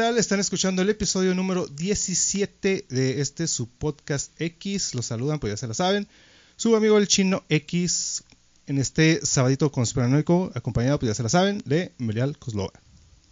[0.00, 0.16] tal?
[0.16, 4.94] Están escuchando el episodio número 17 de este su podcast X.
[4.94, 6.08] Los saludan, pues ya se la saben.
[6.56, 8.24] Su amigo el chino X
[8.66, 12.72] en este sabadito conspiranoico, acompañado, pues ya se la saben, de Melial Coslova.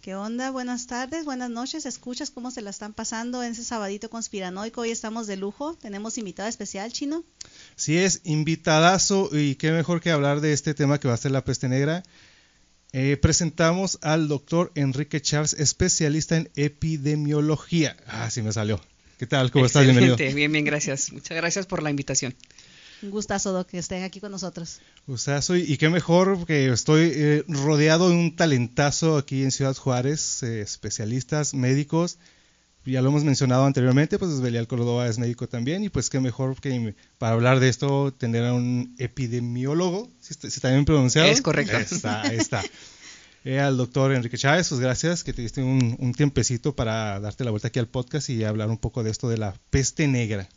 [0.01, 0.51] ¿Qué onda?
[0.51, 1.87] Buenas tardes, buenas noches.
[1.87, 4.81] ¿Escuchas cómo se la están pasando en ese sabadito conspiranoico?
[4.81, 5.73] Hoy estamos de lujo.
[5.73, 7.23] Tenemos invitada especial, chino.
[7.77, 11.31] Sí, es invitadazo y qué mejor que hablar de este tema que va a ser
[11.31, 12.03] la peste negra.
[12.91, 17.95] Eh, presentamos al doctor Enrique Charles, especialista en epidemiología.
[18.07, 18.81] Ah, sí me salió.
[19.19, 19.51] ¿Qué tal?
[19.51, 19.83] ¿Cómo estás?
[19.83, 20.15] Bienvenido.
[20.15, 21.11] Bien, bien, gracias.
[21.11, 22.33] Muchas gracias por la invitación.
[23.01, 24.79] Un gustazo, Doc, que estén aquí con nosotros.
[25.05, 30.41] Gustazo, y qué mejor que estoy eh, rodeado de un talentazo aquí en Ciudad Juárez,
[30.43, 32.17] eh, especialistas, médicos.
[32.85, 36.59] Ya lo hemos mencionado anteriormente, pues Belial Córdoba es médico también, y pues qué mejor
[36.59, 41.27] que para hablar de esto tener a un epidemiólogo, si está, bien pronunciado.
[41.27, 41.77] Es correcto.
[41.77, 42.63] Está, está.
[43.45, 47.45] Eh, al doctor Enrique Chávez, pues gracias que te diste un, un tiempecito para darte
[47.45, 50.49] la vuelta aquí al podcast y hablar un poco de esto de la peste negra.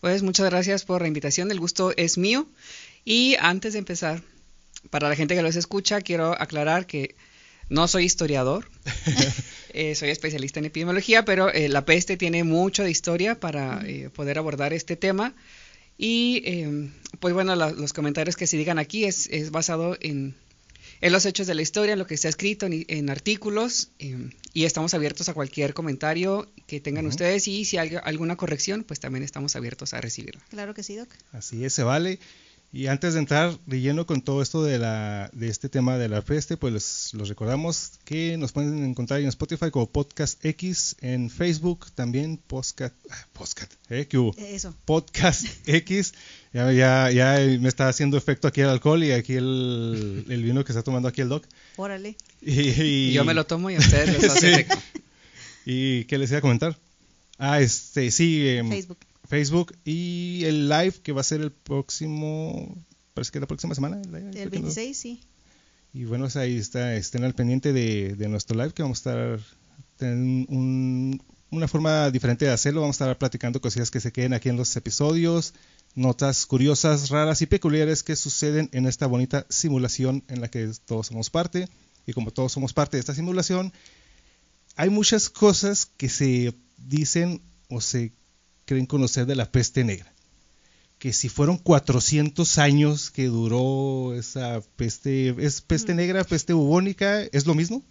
[0.00, 2.46] Pues muchas gracias por la invitación, el gusto es mío.
[3.04, 4.22] Y antes de empezar,
[4.90, 7.16] para la gente que los escucha, quiero aclarar que
[7.68, 8.68] no soy historiador,
[9.70, 14.10] eh, soy especialista en epidemiología, pero eh, la peste tiene mucho de historia para eh,
[14.10, 15.34] poder abordar este tema.
[15.96, 20.34] Y em, pues bueno, la, los comentarios que se digan aquí es, es basado en,
[21.00, 24.32] en, los hechos de la historia, en lo que está escrito en, en artículos, em,
[24.52, 27.12] y estamos abiertos a cualquier comentario que tengan uh -huh.
[27.12, 30.42] ustedes y si hay alguna corrección, pues también estamos abiertos a recibirla.
[30.50, 31.08] Claro que sí, Doc.
[31.32, 32.18] Así es, se vale.
[32.74, 36.08] Y antes de entrar de lleno con todo esto de, la, de este tema de
[36.08, 40.96] la peste, pues les, los recordamos que nos pueden encontrar en Spotify como Podcast X,
[41.00, 42.92] en Facebook también Podcast,
[43.32, 44.08] podcast ¿eh?
[44.08, 44.34] ¿Qué hubo?
[44.38, 44.74] Eso.
[44.86, 46.14] Podcast X.
[46.52, 50.64] Ya, ya, ya me está haciendo efecto aquí el alcohol y aquí el, el vino
[50.64, 51.46] que está tomando aquí el doc.
[51.76, 52.16] Órale.
[52.42, 53.12] Y, y...
[53.12, 54.46] Yo me lo tomo y a ustedes les hace sí.
[54.48, 54.76] efecto.
[55.64, 56.76] ¿Y qué les iba a comentar?
[57.38, 58.48] Ah, este, sí.
[58.48, 58.98] Eh, Facebook.
[59.26, 62.76] Facebook y el live que va a ser el próximo,
[63.14, 64.00] parece que la próxima semana.
[64.02, 64.94] El, el 26, no.
[64.94, 65.20] sí.
[65.92, 69.40] Y bueno, ahí está, estén al pendiente de, de nuestro live que vamos a estar
[70.00, 72.80] en un, una forma diferente de hacerlo.
[72.80, 75.54] Vamos a estar platicando cosillas que se queden aquí en los episodios,
[75.94, 81.06] notas curiosas, raras y peculiares que suceden en esta bonita simulación en la que todos
[81.06, 81.68] somos parte.
[82.06, 83.72] Y como todos somos parte de esta simulación,
[84.76, 88.12] hay muchas cosas que se dicen o se
[88.64, 90.12] creen conocer de la peste negra.
[90.98, 95.96] Que si fueron 400 años que duró esa peste, ¿es peste mm.
[95.96, 97.22] negra, peste bubónica?
[97.22, 97.82] ¿Es lo mismo?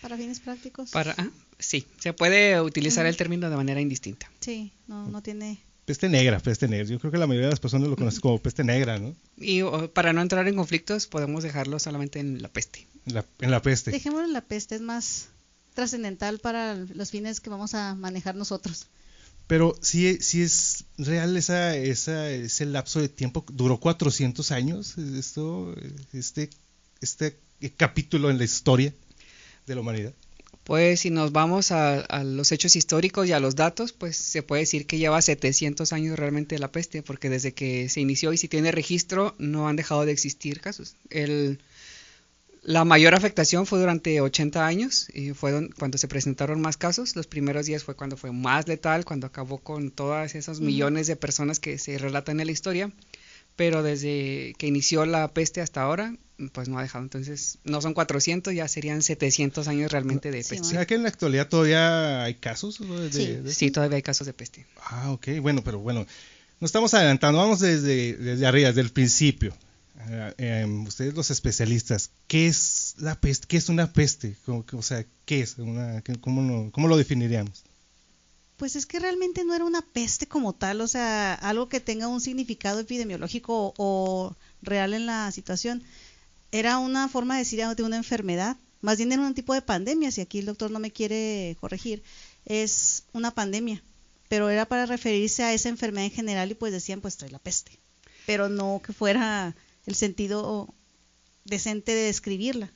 [0.00, 0.90] Para fines prácticos.
[0.90, 1.28] Para, ah,
[1.58, 3.08] sí, se puede utilizar mm.
[3.08, 4.30] el término de manera indistinta.
[4.40, 5.58] Sí, no, no tiene...
[5.84, 6.86] Peste negra, peste negra.
[6.86, 9.14] Yo creo que la mayoría de las personas lo conocen como peste negra, ¿no?
[9.36, 12.86] Y o, para no entrar en conflictos, podemos dejarlo solamente en la peste.
[13.06, 13.90] En la, en la peste.
[13.90, 15.28] Dejémoslo en la peste, es más
[15.74, 18.88] trascendental para los fines que vamos a manejar nosotros.
[19.48, 25.74] Pero si, si es real esa, esa, ese lapso de tiempo, duró 400 años esto,
[26.12, 26.50] este,
[27.00, 27.38] este
[27.76, 28.92] capítulo en la historia
[29.66, 30.12] de la humanidad.
[30.64, 34.42] Pues si nos vamos a, a, los hechos históricos y a los datos, pues se
[34.42, 38.36] puede decir que lleva 700 años realmente la peste, porque desde que se inició y
[38.36, 40.94] si tiene registro no han dejado de existir casos.
[41.08, 41.58] El,
[42.68, 47.16] la mayor afectación fue durante 80 años, y fue don, cuando se presentaron más casos.
[47.16, 50.60] Los primeros días fue cuando fue más letal, cuando acabó con todas -huh.
[50.60, 52.92] millones de personas que se relatan en la historia.
[53.56, 56.14] Pero desde que inició la peste hasta ahora,
[56.52, 57.04] pues no ha dejado.
[57.04, 60.56] Entonces, no son 400, ya serían 700 años realmente de peste.
[60.56, 63.26] Sí, o sea que en la actualidad todavía hay casos de, sí.
[63.28, 64.66] de sí, todavía hay casos de peste.
[64.76, 65.40] Ah, ok.
[65.40, 66.06] Bueno, pero bueno,
[66.60, 67.38] nos estamos adelantando.
[67.38, 69.54] Vamos desde, desde arriba, desde el principio.
[70.06, 73.48] Uh, eh, ustedes los especialistas, ¿qué es la peste?
[73.48, 74.36] ¿Qué es una peste?
[74.46, 75.56] O sea, ¿qué es?
[76.20, 77.64] Cómo, lo, ¿Cómo lo definiríamos?
[78.58, 82.06] Pues es que realmente no era una peste como tal, o sea, algo que tenga
[82.06, 85.82] un significado epidemiológico o, real en la situación.
[86.52, 90.12] Era una forma de decir de una enfermedad, más bien era un tipo de pandemia,
[90.12, 92.02] si aquí el doctor no me quiere corregir,
[92.46, 93.82] es una pandemia.
[94.28, 97.38] pero era para referirse a esa enfermedad en general y pues decían pues trae la
[97.38, 97.72] peste,
[98.26, 99.54] pero no que fuera
[99.88, 100.72] el sentido
[101.44, 102.70] decente de describirla.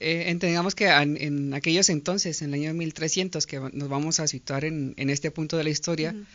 [0.00, 4.28] Eh, entendamos que en, en, aquellos entonces, en el año 1300, que nos vamos a
[4.28, 6.26] situar en, en este punto de la historia, uh -huh.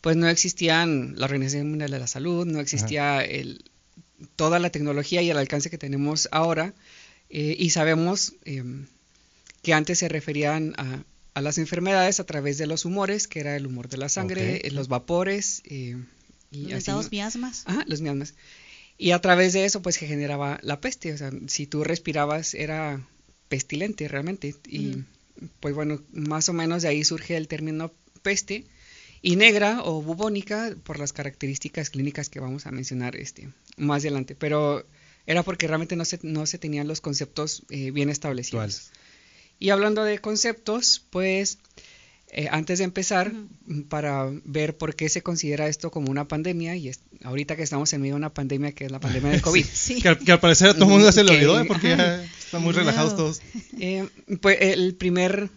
[0.00, 3.64] pues no existían la Organización Mundial de la Salud, no existía el,
[4.36, 6.72] toda la tecnología y el alcance que tenemos ahora,
[7.28, 8.64] eh, y sabemos eh,
[9.62, 11.02] que antes se referían a,
[11.34, 14.58] a, las enfermedades a través de los humores, que era el humor de la sangre,
[14.58, 14.70] okay.
[14.70, 15.62] los vapores.
[15.64, 15.96] y
[16.52, 17.64] los así, miasmas.
[17.66, 18.34] Ajá, los miasmas.
[18.98, 21.12] Y a través de eso, pues, se generaba la peste.
[21.12, 23.06] O sea, si tú respirabas, era
[23.48, 24.54] pestilente realmente.
[24.66, 25.06] Y, mm.
[25.60, 28.64] pues, bueno, más o menos de ahí surge el término peste.
[29.22, 34.34] Y negra o bubónica por las características clínicas que vamos a mencionar este, más adelante.
[34.34, 34.86] Pero
[35.26, 38.92] era porque realmente no se, no se tenían los conceptos eh, bien establecidos.
[39.58, 41.58] Y hablando de conceptos, pues
[42.36, 43.88] eh, antes de empezar, uh -huh.
[43.88, 47.90] para ver por qué se considera esto como una pandemia, y es, ahorita que estamos
[47.94, 49.64] en medio de una pandemia que es la pandemia del COVID.
[49.64, 50.02] sí.
[50.02, 51.64] que, al, que, al, parecer a todo el mundo se le olvidó, ¿eh?
[51.64, 53.40] porque ya están muy relajados todos.
[53.80, 54.06] Eh,
[54.42, 55.48] pues el primer,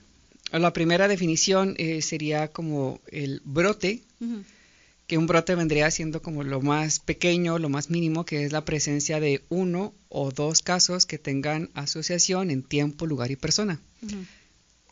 [0.54, 4.44] la primera definición eh, sería como el brote, uh -huh.
[5.06, 8.64] que un brote vendría siendo como lo más pequeño, lo más mínimo, que es la
[8.64, 13.82] presencia de uno o dos casos que tengan asociación en tiempo, lugar y persona.
[14.02, 14.26] Uh -huh.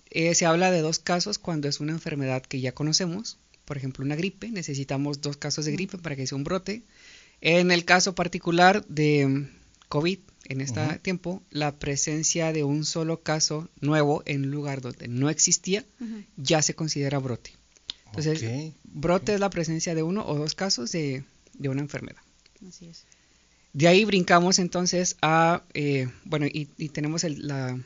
[0.10, 4.04] Eh, se habla de dos casos cuando es una enfermedad que ya conocemos, por ejemplo
[4.06, 6.84] una gripe, necesitamos dos casos de gripe para que sea un brote.
[7.42, 9.48] En el caso particular de
[9.90, 11.02] COVID, en este uh -huh.
[11.02, 16.04] tiempo, la presencia de un solo caso nuevo en un lugar donde no existía uh
[16.06, 16.26] -huh.
[16.38, 17.52] ya se considera brote.
[18.06, 18.74] Entonces, okay.
[18.86, 19.36] brote okay.
[19.36, 22.22] es la presencia de uno o dos casos de, de una enfermedad.
[22.68, 23.04] Así es.
[23.74, 27.78] De ahí brincamos entonces a, eh, bueno, y, y tenemos el, la,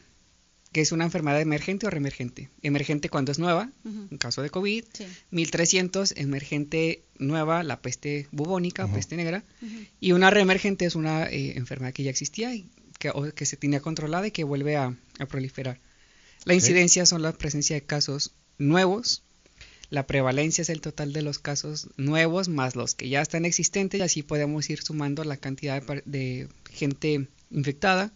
[0.71, 2.49] que es una enfermedad emergente o reemergente.
[2.61, 4.07] Emergente cuando es nueva, uh -huh.
[4.11, 4.85] en caso de COVID.
[4.93, 5.05] Sí.
[5.31, 8.93] 1300, emergente nueva, la peste bubónica, uh -huh.
[8.93, 9.43] peste negra.
[9.61, 9.87] Uh -huh.
[9.99, 12.69] Y una reemergente es una eh, enfermedad que ya existía y
[12.99, 15.79] que, o, que, se tenía controlada y que vuelve a, a proliferar.
[16.45, 19.23] La incidencia son la presencia de casos nuevos.
[19.89, 23.99] La prevalencia es el total de los casos nuevos más los que ya están existentes
[23.99, 28.13] y así podemos ir sumando la cantidad de, de gente infectada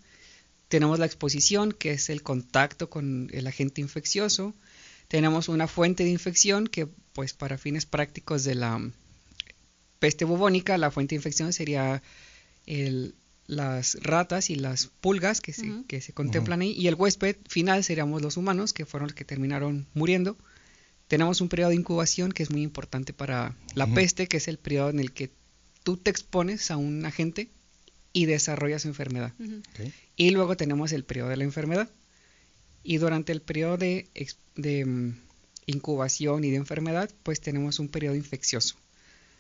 [0.76, 4.54] tenemos la exposición, que es el contacto con el agente infeccioso.
[5.08, 8.92] Tenemos una fuente de infección que, pues, para fines prácticos de la
[10.00, 12.04] peste bubónica, la fuente de infección sería
[12.66, 13.16] el,
[13.48, 15.88] las ratas y las pulgas que se, uh -huh.
[15.88, 16.66] que se contemplan uh -huh.
[16.66, 16.74] ahí.
[16.78, 20.36] Y el huésped final seríamos los humanos, que fueron los que terminaron muriendo.
[21.08, 23.96] Tenemos un periodo de incubación que es muy importante para la uh -huh.
[23.96, 25.32] peste, que es el periodo en el que
[25.84, 27.48] tú te expones a un agente
[28.16, 29.34] y desarrolla su enfermedad.
[29.40, 29.64] Uh -huh.
[29.74, 29.94] okay.
[30.16, 31.90] Y luego tenemos el periodo de la enfermedad.
[32.82, 34.08] Y durante el periodo de,
[34.56, 35.16] de um,
[35.66, 38.78] incubación y de enfermedad, pues tenemos un periodo infeccioso.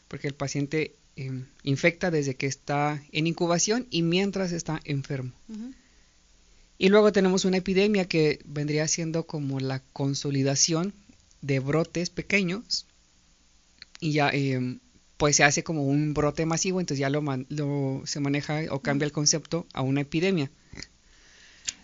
[0.09, 5.31] Porque el paciente eh, infecta desde que está en incubación y mientras está enfermo.
[5.47, 5.73] Uh -huh.
[6.77, 10.93] Y luego tenemos una epidemia que vendría siendo como la consolidación
[11.41, 12.87] de brotes pequeños.
[14.01, 14.79] Y ya eh,
[15.17, 18.79] pues se hace como un brote masivo, entonces ya lo, man, lo se maneja o
[18.79, 20.51] cambia el concepto a una epidemia.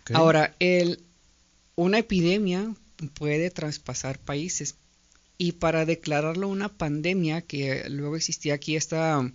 [0.01, 0.15] Okay.
[0.15, 1.03] Ahora, el,
[1.75, 2.73] una epidemia
[3.13, 4.75] puede traspasar países
[5.37, 9.31] y para declararlo una pandemia, que luego existía aquí esta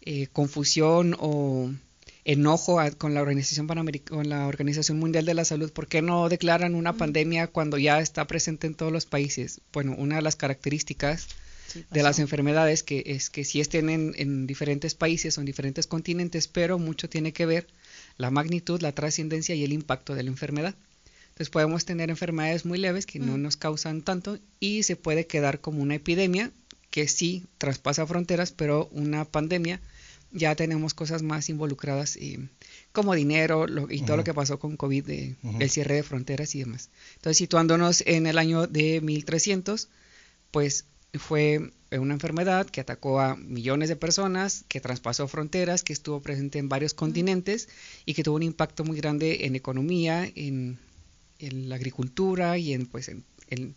[0.00, 1.70] eh, confusión o
[2.24, 6.28] enojo a, con la organización con la organización mundial de la salud por qué no
[6.28, 10.36] declaran una pandemia cuando ya está presente en todos los países bueno una de las
[10.36, 11.28] características
[11.72, 15.46] sí, de las enfermedades, que es que sí estén en, en, diferentes países o en
[15.46, 17.66] diferentes continentes, pero mucho tiene que ver
[18.16, 20.74] la magnitud, la trascendencia y el impacto de la enfermedad.
[21.28, 23.26] Entonces podemos tener enfermedades muy leves que mm.
[23.26, 26.50] no nos causan tanto y se puede quedar como una epidemia
[26.90, 29.80] que sí traspasa fronteras, pero una pandemia
[30.32, 32.48] ya tenemos cosas más involucradas y,
[32.92, 34.06] como dinero lo, y uh -huh.
[34.06, 35.62] todo lo que pasó con COVID, de, uh -huh.
[35.62, 36.90] el cierre de fronteras y demás.
[37.16, 39.88] Entonces, situándonos en el año de 1300,
[40.50, 40.84] pues
[41.18, 46.58] fue una enfermedad que atacó a millones de personas, que traspasó fronteras, que estuvo presente
[46.58, 47.68] en varios continentes
[48.06, 50.78] y que tuvo un impacto muy grande en economía, en,
[51.40, 53.74] en la agricultura y en, pues, en, en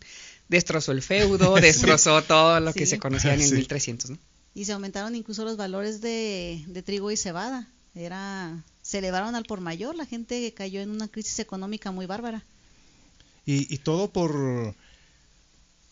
[0.48, 2.26] destrozó el feudo, destrozó sí.
[2.28, 2.78] todo lo sí.
[2.78, 3.54] que se conocía en el sí.
[3.54, 4.18] 1300, ¿no?
[4.54, 7.66] Y se aumentaron incluso los valores de, de trigo y cebada.
[7.96, 12.44] Era, se elevaron al por mayor, la gente cayó en una crisis económica muy bárbara.
[13.46, 14.74] Y, y todo por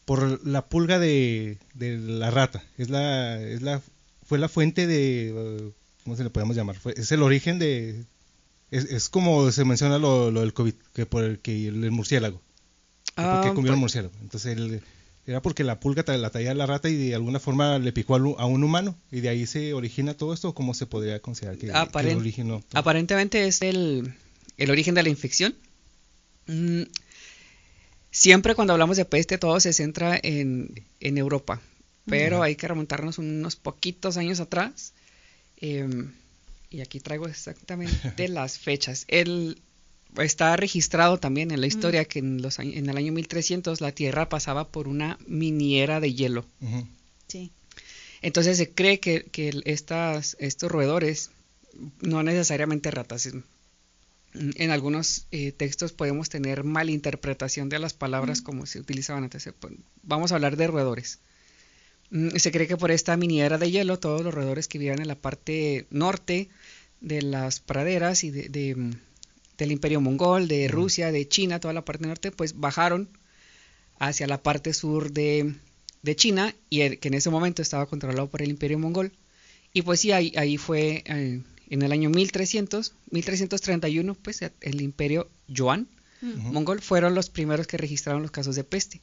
[0.05, 2.63] por la pulga de, de, la rata.
[2.79, 3.81] Es la, es la,
[4.25, 5.73] fue la fuente de,
[6.05, 6.77] ¿cómo se le podemos llamar?
[6.77, 8.05] Fue, es el origen de,
[8.71, 11.91] es, es como se menciona lo, lo, del COVID, que por el que el, el
[11.91, 12.41] murciélago,
[13.17, 14.15] ah, porque comió el murciélago.
[14.23, 14.83] Entonces el,
[15.27, 18.47] era porque la pulga la traía la rata y de alguna forma le picó a
[18.47, 21.71] un humano y de ahí se origina todo esto o cómo se podría considerar que,
[21.73, 24.15] Aparent, originó aparentemente es el,
[24.57, 25.55] el, origen de la infección
[26.49, 26.83] mm,
[28.12, 31.61] siempre cuando hablamos de peste todo se centra en, en Europa.
[32.07, 34.92] Pero hay que remontarnos unos poquitos años atrás
[35.57, 36.12] em,
[36.69, 39.04] y aquí traigo exactamente las fechas.
[39.09, 39.61] El
[40.19, 44.28] está registrado también en la historia que en, los, en el año 1300 la Tierra
[44.28, 46.45] pasaba por una miniera de hielo.
[47.28, 47.50] Sí.
[48.21, 51.31] Entonces se cree que, que estas, estos roedores,
[52.00, 53.28] no necesariamente ratas,
[54.35, 59.49] en algunos eh, textos podemos tener malinterpretación de las palabras como se utilizaban antes.
[60.03, 61.19] Vamos a hablar de roedores.
[62.11, 65.09] Mm, se cree que por esta miniera de hielo, todos los roedores que vivían en
[65.09, 66.49] la parte norte
[67.01, 68.49] de las praderas y de
[69.59, 73.09] del imperio mongol, de Rusia, de China, toda la parte norte, pues bajaron
[73.99, 75.55] hacia la parte sur de,
[76.17, 79.12] China y que en ese momento estaba controlado por el imperio mongol.
[79.73, 81.41] Y pues sí, ahí, ahí fue eh,
[81.73, 85.88] en el año 1300, 1331, pues el imperio Yuan
[86.21, 89.00] mongol fueron los primeros que registraron los casos de peste.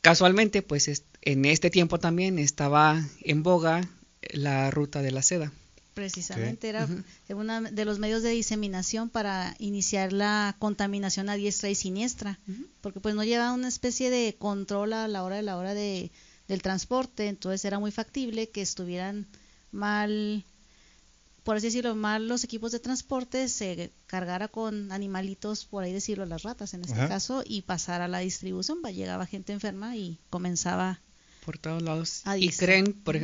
[0.00, 3.86] Casualmente, pues en este tiempo también estaba en boga
[4.32, 5.52] la ruta de la seda.
[5.92, 6.88] Precisamente era
[7.28, 12.40] uno de los medios de diseminación para iniciar la contaminación a diestra y siniestra,
[12.80, 16.10] porque pues no llevaba una especie de control a la hora de la hora de,
[16.48, 19.26] del transporte, entonces era muy factible que estuvieran
[19.70, 20.44] mal,
[21.44, 26.24] por así decirlo, mal los equipos de transporte, se cargara con animalitos, por ahí decirlo,
[26.26, 31.00] las ratas en este caso, y pasara a la distribución, llegaba gente enferma y comenzaba
[31.44, 32.22] por todos lados.
[32.38, 33.18] y creen, por,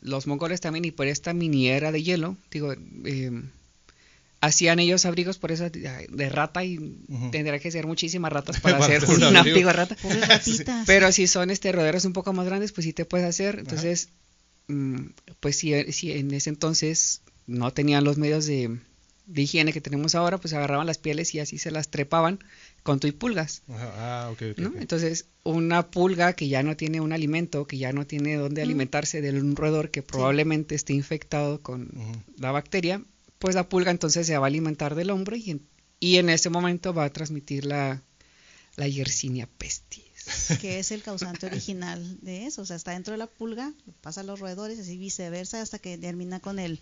[0.00, 2.74] los mongoles también, y por esta miniera de hielo, digo,
[3.04, 3.42] eh,
[4.40, 6.78] hacían ellos abrigos por eso de, rata y
[7.30, 9.68] tendría que ser muchísimas ratas para hacer un, abrigo.
[9.68, 9.96] de rata.
[10.86, 13.60] Pero si son este roderos un poco más grandes, pues sí te puedes hacer.
[13.60, 14.08] Entonces,
[14.68, 15.10] mm,
[15.40, 18.78] pues si, si en ese entonces no tenían los medios de,
[19.26, 22.40] de higiene que tenemos ahora, pues agarraban las pieles y así se las trepaban
[22.82, 23.62] con tu y pulgas.
[23.68, 28.62] Ah, Entonces, una pulga que ya no tiene un alimento, que ya no tiene dónde
[28.62, 31.90] alimentarse de un roedor que probablemente esté infectado con
[32.38, 33.02] la bacteria,
[33.38, 35.66] pues la pulga entonces se va a alimentar del hombro y en,
[35.98, 38.02] y en ese momento va a transmitir la,
[38.76, 40.04] la Yersinia pestis.
[40.60, 42.62] Que es el causante original de eso.
[42.62, 45.96] O sea, está dentro de la pulga, pasa a los roedores, así viceversa, hasta que
[45.96, 46.80] termina con el,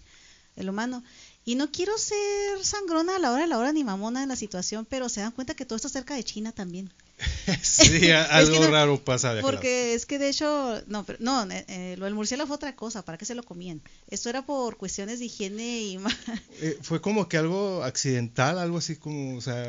[0.59, 1.03] el humano.
[1.45, 4.37] Y no quiero ser sangrona a la hora de la hora ni mamona en la
[4.37, 6.93] situación, pero se dan cuenta que todo está cerca de China también.
[7.63, 11.95] sí, algo raro pasa de Porque es que de hecho, no, pero, no, eh, eh,
[11.97, 13.81] lo del murciélago fue otra cosa, ¿para qué se lo comían?
[14.11, 15.99] Esto era por cuestiones de higiene y...
[16.61, 19.65] Eh, fue como que algo accidental, algo así como, o sea,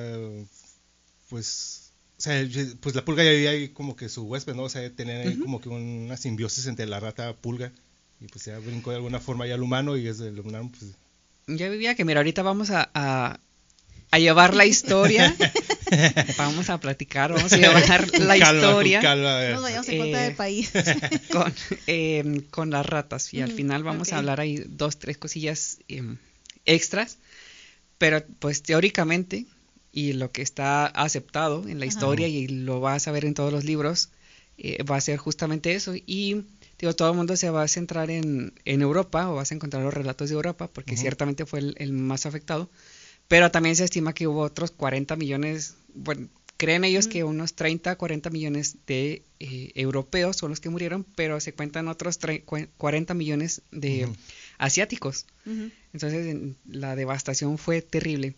[1.30, 1.94] pues...
[2.18, 2.46] O sea,
[2.82, 4.64] pues la pulga ya había ahí como que su huésped, ¿no?
[4.64, 7.72] O sea, tenía ahí como que una simbiosis entre la rata pulga
[8.20, 10.94] y pues ya brincó de alguna forma ya al humano y desde el humano pues
[11.58, 13.40] ya vivía que, mira, ahorita vamos a, a,
[14.20, 15.36] llevar la historia.
[16.38, 19.02] vamos a platicar, vamos a llevar la historia.
[19.16, 20.72] Nos vayamos en cuenta del país.
[21.32, 21.54] con,
[21.88, 23.34] em, con las ratas.
[23.34, 26.18] Y al final vamos a hablar ahí dos, tres cosillas em,
[26.66, 27.18] extras.
[27.98, 29.46] Pero pues teóricamente,
[29.92, 33.52] y lo que está aceptado en la historia y lo vas a ver en todos
[33.52, 34.10] los libros,
[34.58, 35.96] eh, va a ser justamente eso.
[35.96, 36.46] Y
[36.80, 39.84] digo, todo el mundo se va a centrar en, en Europa o vas a encontrar
[39.84, 42.70] los relatos de Europa porque ciertamente fue el, más afectado,
[43.28, 47.96] pero también se estima que hubo otros 40 millones, bueno, creen ellos que unos 30,
[47.96, 52.20] 40 millones de eh, europeos son los que murieron, pero se cuentan otros
[52.78, 54.08] 40 millones de
[54.58, 55.26] asiáticos.
[55.94, 58.36] Entonces la devastación fue terrible.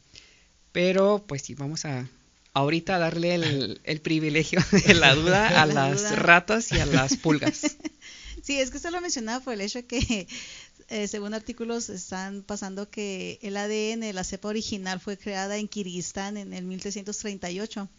[0.71, 2.07] Pero pues sí, vamos a
[2.53, 7.77] ahorita darle el, el privilegio de la duda a las ratas y a las pulgas.
[8.41, 10.27] Sí, es que usted lo mencionaba por el hecho de que,
[10.89, 16.37] eh, según artículos, están pasando que el ADN, la cepa original, fue creada en Kirguistán
[16.37, 17.89] en el 1338.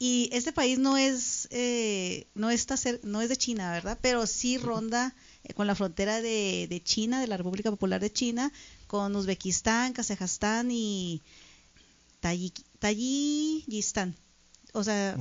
[0.00, 3.98] Y este país no es, eh, no, está no es de China, ¿verdad?
[4.00, 8.12] Pero sí ronda eh, con la frontera de, de, China, de la República Popular de
[8.12, 8.52] China,
[8.86, 11.20] con Uzbekistán, Kazajstán y
[12.20, 14.14] Tayikistán.
[14.72, 15.16] O sea,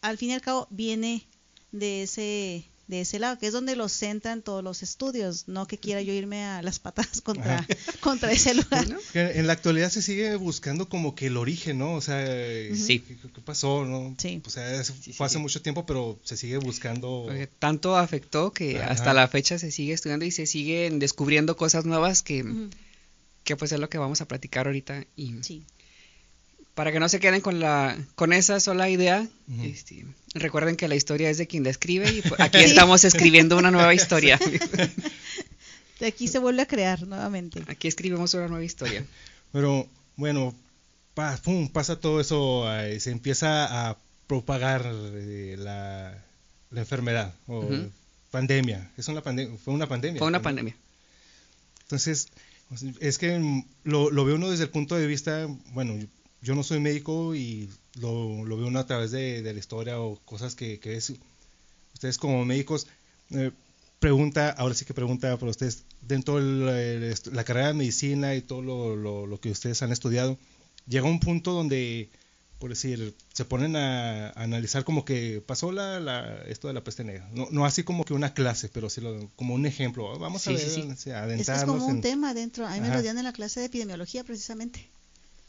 [0.00, 1.26] al fin y al cabo viene
[1.72, 5.78] de ese de ese lado, que es donde los centran todos los estudios, no que
[5.78, 7.66] quiera yo irme a las patas contra,
[8.00, 8.86] contra ese lugar.
[9.14, 11.94] En la actualidad se sigue buscando como que el origen, ¿no?
[11.94, 13.02] O sea, ¿qué,
[13.44, 14.14] pasó, no?
[14.18, 14.42] Sí.
[14.44, 14.84] O sea,
[15.14, 17.28] fue hace mucho tiempo, pero se sigue buscando.
[17.58, 22.22] tanto afectó que hasta la fecha se sigue estudiando y se siguen descubriendo cosas nuevas
[22.22, 22.68] que,
[23.44, 25.06] que pues es lo que vamos a platicar ahorita.
[25.16, 25.64] Y, sí.
[26.74, 29.26] Para que no se queden con la con esa sola idea,
[29.62, 33.56] este, recuerden que la historia es de quien la escribe y pues, aquí estamos escribiendo
[33.58, 34.38] una nueva historia.
[36.00, 37.62] De aquí se vuelve a crear nuevamente.
[37.68, 39.04] Aquí escribimos una nueva historia.
[39.52, 39.86] Pero
[40.16, 40.54] bueno,
[41.14, 46.18] pa- pum, pasa todo eso, eh, se empieza a propagar eh, la,
[46.70, 47.68] la enfermedad o
[48.30, 48.90] pandemia.
[48.96, 50.18] Es una pandemia, fue una pandemia.
[50.18, 50.42] Fue una ¿no?
[50.42, 50.74] pandemia.
[51.82, 52.28] Entonces,
[53.00, 55.94] es que lo, lo veo uno desde el punto de vista, bueno,
[56.42, 57.70] yo- no soy médico y
[58.00, 61.12] lo, lo veo uno a través de, de la historia o cosas que, que ves.
[61.94, 62.86] Ustedes como médicos,
[63.30, 63.50] eh,
[63.98, 68.40] pregunta, ahora sí que pregunta por ustedes, dentro de la, la carrera de medicina y
[68.42, 70.36] todo lo, lo- lo que ustedes han estudiado,
[70.88, 72.08] llega un punto donde,
[72.58, 76.82] por decir, se ponen a, a analizar como que pasó la, la- esto de la
[76.82, 77.28] peste negra.
[77.32, 80.18] No, no así como que una clase, pero sí lo- como un ejemplo.
[80.18, 82.66] Vamos a ver, sí, Es que es como un en- tema dentro.
[82.66, 82.96] A mí me Ajá.
[82.96, 84.88] lo dieron en la clase de epidemiología precisamente.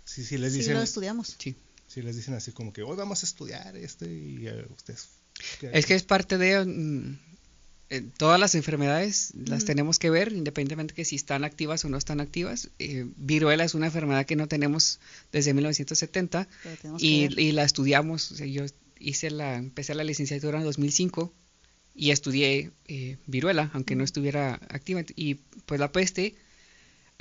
[0.06, 1.36] Sí, sí, les Sí, dicen, lo estudiamos.
[1.38, 1.56] Sí.
[1.88, 5.10] sí, les dicen así como que hoy vamos a estudiar esto y eh, ustedes.
[5.62, 7.20] Es que es parte de mm,
[7.90, 11.98] eh, todas las enfermedades las tenemos que ver, independientemente que si están activas o no
[11.98, 12.70] están activas.
[12.80, 15.00] Eh, viruela es una enfermedad que no tenemos
[15.32, 18.32] desde 1970 pero tenemos que y, y la estudiamos.
[18.32, 18.66] O sea, yo
[19.00, 21.34] hice la, empecé la licenciatura en 2005
[21.96, 25.04] y estudié eh, viruela, aunque no estuviera activa.
[25.16, 26.36] Y pues la peste,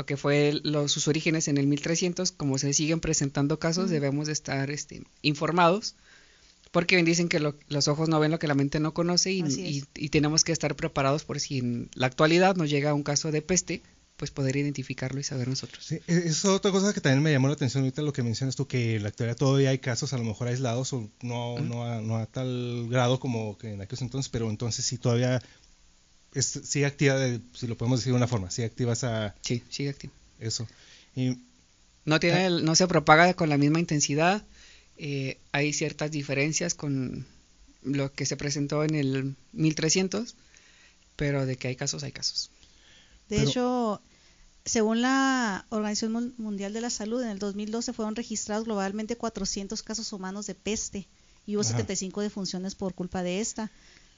[0.03, 4.33] aunque fue los, sus orígenes en el 1300, como se siguen presentando casos, debemos de
[4.33, 5.95] estar este, informados.
[6.73, 9.31] Porque bien dicen que lo- los ojos no ven lo que la mente no conoce
[9.31, 13.03] y, y- y tenemos que estar preparados por si en la actualidad nos llega un
[13.05, 13.83] caso de peste,
[14.17, 15.85] pues poder identificarlo y saber nosotros.
[15.85, 18.57] Sí, e- es otra cosa que también me llamó la atención ahorita lo que mencionas
[18.57, 21.65] tú, que en la actualidad todavía hay casos a lo mejor aislados o no, Ujú.
[21.65, 25.41] no, a, no a tal grado como que en aquellos entonces, pero entonces sí todavía
[26.35, 29.63] es, sigue activa, de- si lo podemos decir de una forma, sigue activa esa, Sí,
[29.71, 30.13] sigue activo.
[30.41, 30.67] eso.
[31.15, 31.39] Y
[32.05, 34.43] No, tiene el- no se propaga con la misma intensidad.
[34.99, 37.27] eh, hay ciertas diferencias con
[37.83, 40.37] lo que se presentó en el 1300,
[41.17, 42.51] pero de que hay casos, hay casos.
[43.29, 44.03] De Pero- hecho,
[44.65, 49.83] según la Organización Mun- Mundial de la Salud, en el 2012 fueron registrados globalmente 400
[49.83, 51.09] casos humanos de peste
[51.47, 51.71] y hubo Ajá.
[51.71, 53.71] 75 defunciones por culpa de esta.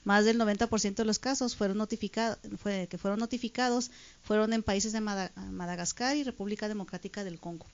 [0.05, 3.91] Más del 90% de los casos fueron notificados, fue, que fueron notificados
[4.23, 7.67] fueron en países de Mada- Madagascar y República Democrática del Congo.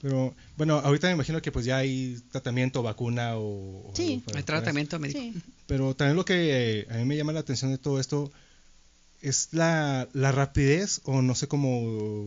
[0.00, 3.88] Pero bueno, ahorita me imagino que pues ya hay tratamiento, vacuna o...
[3.88, 4.22] o Sí.
[4.24, 5.18] para- Hay tratamiento médico.
[5.20, 5.34] Sí,
[5.66, 8.30] Pero también lo que eh, a mí me llama la atención de todo esto
[9.20, 11.80] es la, la rapidez, o no sé cómo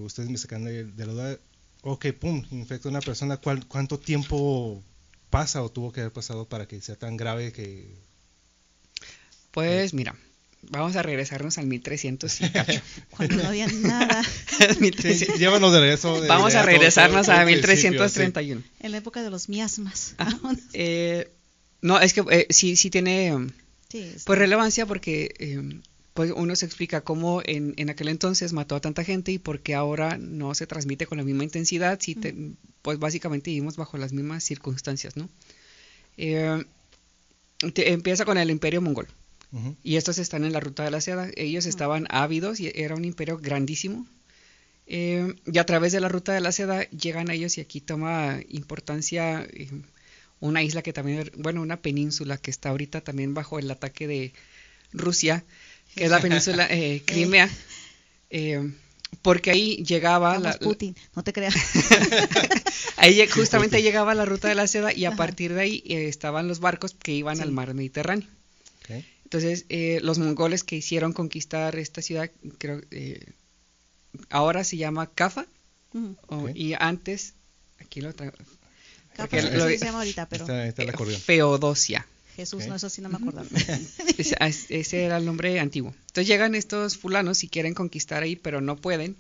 [0.04, 1.38] ustedes me sacan de, de la duda.
[1.84, 3.38] Ok, pum, infecta a una persona.
[3.38, 4.84] ¿cuál- ¿Cuánto tiempo
[5.30, 7.96] pasa o tuvo que haber pasado para que sea tan grave que...
[9.52, 10.16] Pues mira,
[10.70, 12.82] vamos a regresarnos al 1300 y cacho.
[13.10, 14.22] cuando no había nada.
[14.70, 15.36] Al 1300.
[15.36, 16.22] Sí, llévanos de regreso.
[16.22, 18.64] de- Vamos de a regresarnos todo- todo a el principio, 1331.
[18.80, 20.14] En la época de los miasmas.
[20.18, 20.32] Ah,
[20.74, 21.32] eh,
[21.82, 23.36] no, es que eh, sí, sí tiene
[23.90, 25.80] Sí, está- pues relevancia porque eh,
[26.14, 29.62] pues uno se explica cómo en, en aquel entonces mató a tanta gente y por
[29.62, 32.36] qué ahora no se transmite con la misma intensidad si te-
[32.84, 35.30] pues básicamente vivimos bajo las mismas circunstancias, ¿no?
[36.18, 36.64] Eh,
[37.74, 39.08] te- empieza con el imperio mongol
[39.84, 41.30] y estos están en la ruta de la seda.
[41.36, 44.06] Ellos estaban ávidos y era un imperio grandísimo.
[44.88, 48.40] Eh, y a través de la ruta de la seda llegan ellos y aquí toma
[48.50, 49.70] importancia eh,
[50.40, 54.34] una isla que también, bueno, una península que está ahorita también bajo el ataque de
[54.92, 55.44] Rusia,
[55.96, 57.50] que es la península eh, Crimea.
[58.30, 58.72] Eh,
[59.22, 61.56] porque ahí llegaba Vamos, la, la- Putin, no te creas.
[62.98, 66.48] ahí justamente llegaba la ruta de la seda y a partir de ahí eh, estaban
[66.48, 67.44] los barcos que iban Sí.
[67.44, 68.28] al mar Mediterráneo.
[69.34, 73.28] Entonces, eh, los mongoles que hicieron conquistar esta ciudad, creo, eh,
[74.30, 75.10] ahora se llama
[76.28, 76.52] o- Ok.
[76.54, 77.36] y antes,
[77.80, 78.36] aquí lo traigo,
[79.58, 81.18] lo- sí se llama ahorita, pero Esta, esta la eh.
[81.18, 82.06] Feodosia.
[82.36, 83.20] Jesús, no, eso sí no me.
[84.18, 85.92] Ese, es- ese era el nombre antiguo.
[86.08, 89.16] Entonces llegan estos fulanos y quieren conquistar ahí, pero no pueden.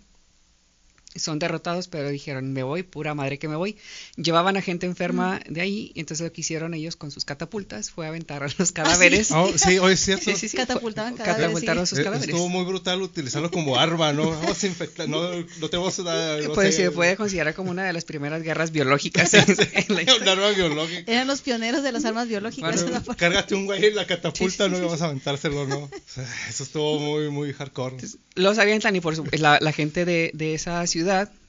[1.15, 3.75] Son derrotados, pero dijeron, me voy, pura madre que me voy.
[4.15, 7.91] Llevaban a gente enferma de ahí, y entonces lo que hicieron ellos con sus catapultas
[7.91, 9.31] fue aventar a los cadáveres.
[9.31, 10.23] Oh, sí, hoy es cierto.
[10.25, 11.89] Sí, sí, sí, Catapultaban fue- cadáveres, catapultaron sí.
[11.89, 12.29] sus Eh, cadáveres.
[12.33, 14.29] Estuvo muy brutal utilizarlo como arma, ¿no?
[14.41, 15.21] Vamos a infectar, no,
[15.59, 16.37] no tenemos nada.
[16.41, 19.85] no Pues sé, se puede considerar como una de las primeras guerras biológicas en, en
[19.89, 20.31] la Un historia.
[20.31, 21.11] arma biológica.
[21.11, 22.83] Eran los pioneros de las armas biológicas.
[22.83, 23.15] Bueno, ¿no?
[23.17, 25.77] Cárgate un güey en la catapulta, Sí, sí, no sí, y vamos a aventárselo, ¿no?
[25.79, 27.97] O sea, eso estuvo muy, muy hardcore.
[28.35, 31.00] Los avientan y por su- la, la gente de, de esa ciudad,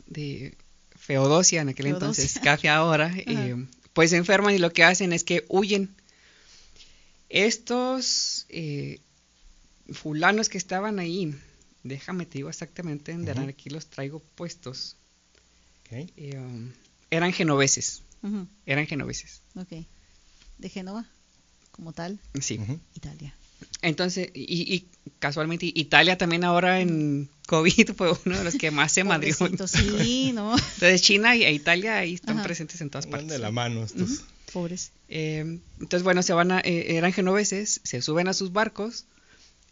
[0.07, 0.57] de
[0.97, 2.09] Feodosia en aquel Feodosia.
[2.09, 5.95] entonces, casi ahora, eh, pues se enferman y lo que hacen es que huyen.
[7.29, 9.01] Estos eh,
[9.91, 11.35] fulanos que estaban ahí,
[11.83, 14.97] déjame te digo exactamente, en aquí los traigo puestos,
[15.91, 16.73] eh, um,
[17.11, 18.03] eran genoveses.
[18.67, 19.43] Eran genoveses.
[19.57, 19.85] Ok.
[20.59, 21.07] De Génova,
[21.73, 22.61] como tal, Sí.
[22.95, 23.35] Italia.
[23.83, 24.87] Entonces, y, y
[25.18, 29.35] casualmente Italia también ahora en COVID fue uno de los que más se madrió.
[29.66, 30.53] Sí, ¿no?
[30.57, 32.44] Entonces China e Italia ahí están Ajá.
[32.44, 33.29] presentes en todas Van partes.
[33.31, 34.22] de la mano estos.
[34.53, 34.92] Pobres.
[35.09, 39.07] Eh, entonces, bueno, se van a, eh, eran genoveses, se suben a sus barcos,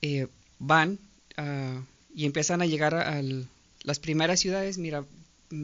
[0.02, 0.26] eh,
[0.58, 0.98] van
[1.36, 1.82] ah,
[2.14, 3.46] y empiezan a llegar a, al-
[3.82, 4.78] las primeras ciudades.
[4.78, 5.04] Mira,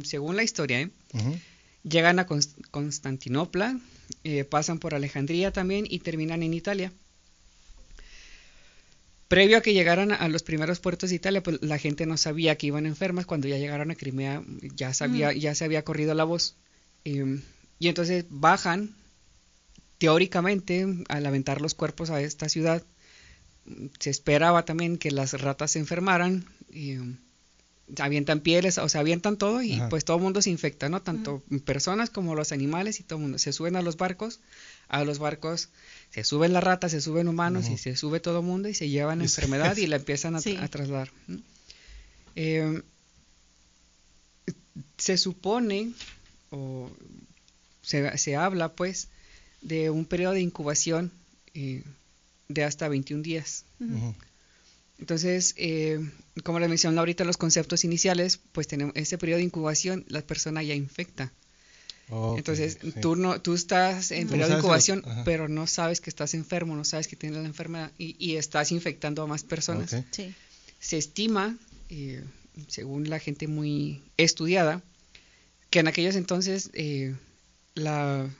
[0.04, 0.90] según la historia, ¿eh?
[1.82, 3.78] Llegan a Cons- Constantinopla,
[4.24, 6.92] eh, pasan por Alejandría también y terminan en Italia.
[9.28, 12.56] Previo a que llegaran a los primeros puertos de Italia, pues la gente no sabía
[12.56, 13.26] que iban enfermas.
[13.26, 14.42] Cuando ya llegaron a Crimea,
[14.74, 16.56] ya sabía, ya se había corrido la voz.
[17.04, 17.40] Eh,
[17.78, 18.94] y entonces bajan,
[19.98, 22.84] teóricamente, al aventar los cuerpos a esta ciudad,
[23.98, 26.44] se esperaba también que las ratas se enfermaran.
[26.72, 27.00] eh,
[28.00, 29.88] avientan pieles, o sea, avientan todo y Ajá.
[29.88, 31.02] pues todo el mundo se infecta, ¿no?
[31.02, 33.38] Tanto personas como los animales y todo el mundo.
[33.38, 34.40] Se suben a los barcos,
[34.88, 35.68] a los barcos
[36.10, 38.88] se suben las ratas, se suben humanos y se sube todo el mundo y se
[38.88, 40.56] llevan enfermedad y la empiezan a, Sí.
[40.56, 41.10] a trasladar.
[42.36, 42.82] Eh,
[44.98, 45.92] se supone,
[46.50, 46.90] o
[47.82, 49.08] se, se habla pues,
[49.62, 51.10] de un periodo de incubación
[51.54, 51.82] eh,
[52.48, 53.64] de hasta 21 días.
[54.98, 56.00] Entonces, eh,
[56.44, 60.62] como le mencioné ahorita los conceptos iniciales, pues tenemos ese periodo de incubación, la persona
[60.62, 61.32] ya infecta.
[62.08, 62.92] Entonces, sí.
[63.00, 66.84] tú no, tú estás en periodo de incubación, pero no sabes que estás enfermo, no
[66.84, 69.96] sabes que tienes la enfermedad y, y estás infectando a más personas.
[70.12, 70.34] Sí.
[70.78, 71.56] Se estima,
[71.88, 72.22] eh,
[72.68, 74.82] según la gente muy estudiada,
[75.70, 77.16] que en aquellos entonces eh,
[77.74, 78.30] la,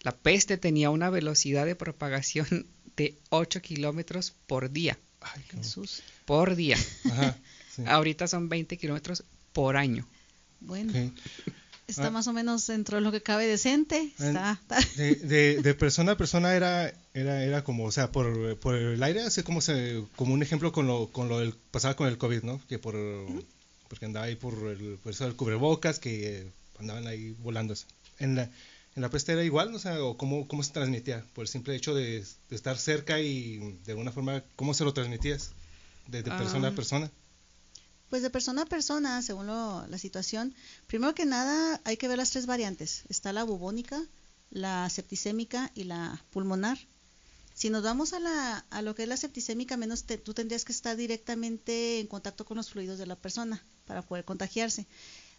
[0.00, 4.98] la peste tenía una velocidad de propagación de 8 kilómetros por día.
[5.20, 6.02] Ay, Jesús.
[6.24, 6.78] Por día.
[7.04, 7.36] Ajá,
[7.74, 7.82] sí.
[7.86, 10.06] Ahorita son 20 kilómetros por año.
[10.60, 10.92] Bueno.
[11.86, 12.10] Está Ah.
[12.10, 14.12] más o menos dentro de lo que cabe decente.
[14.18, 18.58] Está, está- De, de, de persona a persona era, era, era como, o sea, por,
[18.58, 21.94] por el aire, así como se, como un ejemplo con lo, con lo del, pasaba
[21.94, 22.60] con el COVID, ¿no?
[22.68, 22.94] Que por,
[23.88, 26.46] porque andaba ahí por el, por eso del cubrebocas, que
[26.78, 27.74] andaban ahí volando.
[28.18, 28.42] En la,
[28.96, 31.74] en la peste era igual, o sea, o cómo, cómo se transmitía, por el simple
[31.76, 35.50] hecho de, de estar cerca y de alguna forma, ¿cómo se lo transmitías?
[36.08, 36.70] De, de persona Ah.
[36.70, 37.10] a persona.
[38.10, 40.54] Pues de persona a persona, según lo- la situación,
[40.86, 43.02] primero que nada hay que ver las tres variantes.
[43.08, 44.00] Está la bubónica,
[44.50, 46.78] la septicémica y la pulmonar.
[47.54, 50.64] Si nos vamos a, la, a lo que es la septicémica, menos te- tú tendrías
[50.64, 54.86] que estar directamente en contacto con los fluidos de la persona para poder contagiarse.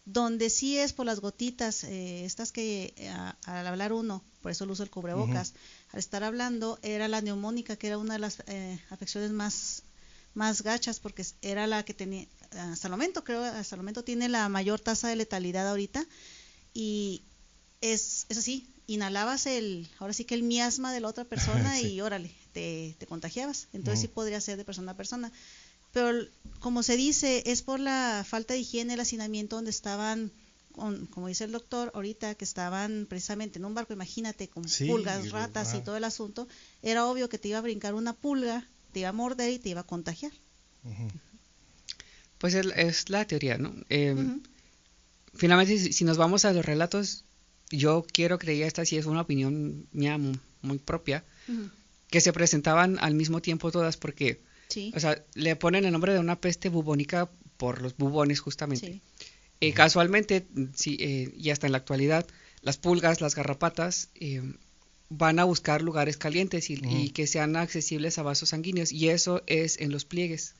[0.05, 4.51] Donde sí es por las gotitas, eh, estas que eh, a- al hablar uno, por
[4.51, 5.53] eso el uso del cubrebocas,
[5.93, 9.83] al estar hablando era la neumónica, que era una de las eh, afecciones más
[10.33, 14.29] más gachas porque era la que tenía hasta el momento creo hasta el momento tiene
[14.29, 16.05] la mayor tasa de letalidad ahorita
[16.73, 17.23] y
[17.81, 21.93] es es así inhalabas el ahora sí que el miasma de la otra persona Sí.
[21.93, 23.67] y órale te, te contagiabas.
[23.73, 25.31] Entonces sí podría ser de persona a persona.
[25.93, 26.25] Pero
[26.59, 30.31] como se dice es por la falta de higiene el hacinamiento donde estaban
[30.71, 34.87] con- como dice el doctor ahorita que estaban precisamente en un barco imagínate con Sí,
[34.87, 36.47] pulgas ratas y todo el asunto
[36.81, 39.69] era obvio que te iba a brincar una pulga te iba a morder y te
[39.69, 40.31] iba a contagiar.
[42.37, 43.73] Pues es, es la teoría, ¿no?
[43.89, 44.41] Eh, Ujú.
[45.33, 47.23] Finalmente, si, si nos vamos a los relatos,
[47.69, 51.23] yo quiero creer, esta sí es una opinión mía mu- muy, propia,
[52.09, 56.13] que se presentaban al mismo tiempo todas porque, Sí, o sea, le ponen el nombre
[56.13, 58.87] de una peste bubónica por los bubones justamente.
[58.87, 59.01] sí.
[59.61, 60.45] Eh, casualmente,
[60.75, 62.25] sí, eh, y hasta en la actualidad,
[62.61, 64.41] las pulgas, las garrapatas, eh,
[65.09, 69.79] van a buscar lugares calientes y que sean accesibles a vasos sanguíneos, y eso es
[69.79, 70.55] en los pliegues.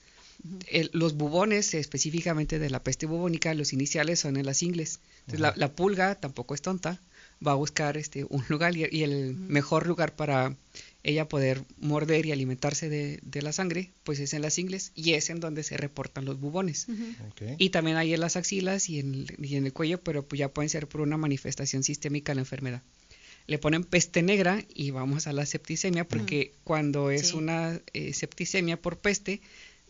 [0.67, 4.99] El- los bubones, específicamente de la peste bubónica, los iniciales son en las ingles.
[5.27, 7.01] Entonces, la, pulga tampoco es tonta,
[7.45, 10.55] va a buscar este un lugar y, y el mejor lugar para
[11.03, 15.13] ella poder morder y alimentarse de, de la sangre, pues es en las ingles y
[15.13, 16.87] es en donde se reportan los bubones.
[17.57, 20.39] Y también hay en las axilas y en, el- y en el cuello, pero pues
[20.39, 22.81] ya pueden ser por una manifestación sistémica de la enfermedad.
[23.45, 27.37] Le ponen peste negra y vamos a la septicemia, porque cuando es Sí.
[27.37, 29.39] una eh, septicemia por peste,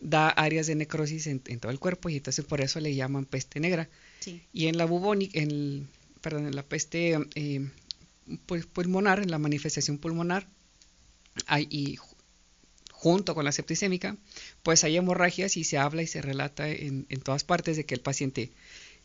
[0.00, 3.24] da áreas de necrosis en, en todo el cuerpo y entonces por eso le llaman
[3.24, 3.88] peste negra.
[4.20, 4.42] Sí.
[4.52, 5.86] Y en la bubónica, en, el-
[6.20, 7.68] perdón, en la peste eh,
[8.46, 10.46] pul- pulmonar, en la manifestación pulmonar,
[11.46, 12.14] hay, y ju-
[12.92, 14.16] junto con la septicémica,
[14.62, 17.94] pues hay hemorragias y se habla y se relata en, en todas partes de que
[17.94, 18.50] el paciente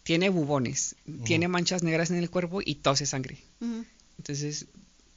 [0.04, 3.38] tiene bubones, tiene manchas negras en el cuerpo y tose sangre.
[4.18, 4.66] Entonces,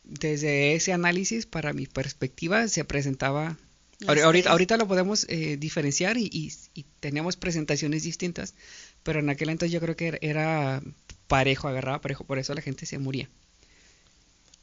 [0.04, 3.58] desde ese análisis, para mi perspectiva, se presentaba...
[4.06, 8.54] Ahorita, ahorita lo podemos eh, diferenciar y, y- y tenemos presentaciones distintas,
[9.02, 10.82] pero en aquel entonces yo creo que era, era
[11.28, 13.28] parejo, agarraba parejo, por eso la gente se moría.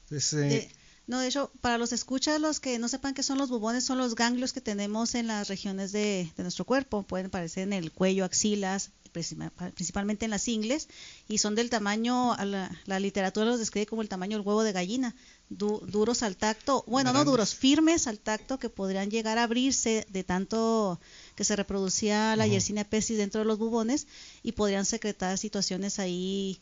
[0.06, 0.72] Entonces, De- eh,
[1.08, 3.98] no, de hecho, para los escuchas, los que no sepan qué son los bubones, son
[3.98, 7.04] los ganglios que tenemos en las regiones de, de nuestro cuerpo.
[7.04, 10.90] Pueden aparecer en el cuello, axilas, principalmente en las ingles,
[11.30, 14.64] y son del tamaño, a la, la literatura los describe como el tamaño del huevo
[14.64, 15.16] de gallina,
[15.50, 20.06] du- duros al tacto, bueno, no duros, firmes al tacto, que podrían llegar a abrirse
[20.10, 21.00] de tanto
[21.36, 22.48] que se reproducía la.
[22.48, 24.08] Yersinia pestis dentro de los bubones
[24.44, 26.60] y podrían secretar situaciones ahí,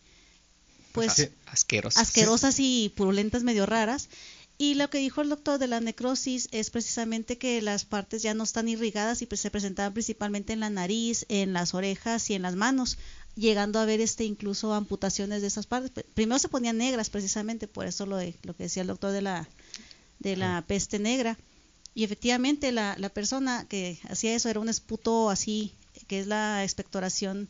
[0.93, 1.29] pues Sí.
[1.45, 2.01] asquerosas.
[2.01, 4.09] asquerosas y purulentas medio raras.
[4.61, 8.35] Y lo que dijo el doctor de la necrosis es precisamente que las partes ya
[8.35, 12.35] no están irrigadas y pues se presentaban principalmente en la nariz, en las orejas y
[12.35, 12.99] en las manos,
[13.35, 16.05] llegando a ver este incluso amputaciones de esas partes.
[16.13, 19.23] Primero se ponían negras precisamente, por eso lo, de- lo que decía el doctor de
[19.23, 19.49] la,
[20.19, 21.39] de la peste negra.
[21.95, 25.73] Y efectivamente la, la persona que hacía eso era un esputo así,
[26.07, 27.49] que es la expectoración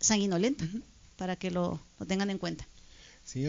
[0.00, 0.64] sanguinolenta,
[1.16, 2.66] para que lo, lo tengan en cuenta.
[3.24, 3.44] Sí,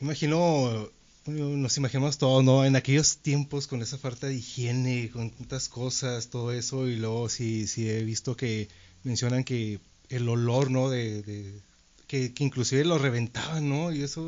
[0.00, 0.88] imagino,
[1.26, 2.64] nos imaginamos todo, ¿no?
[2.64, 7.28] En aquellos tiempos con esa falta de higiene, con tantas cosas, todo eso, y luego
[7.28, 8.68] sí, sí he visto que
[9.04, 10.88] mencionan que el olor, ¿no?
[10.90, 11.60] De, de-
[12.06, 13.92] que, que inclusive lo reventaban, ¿no?
[13.92, 14.24] Y eso...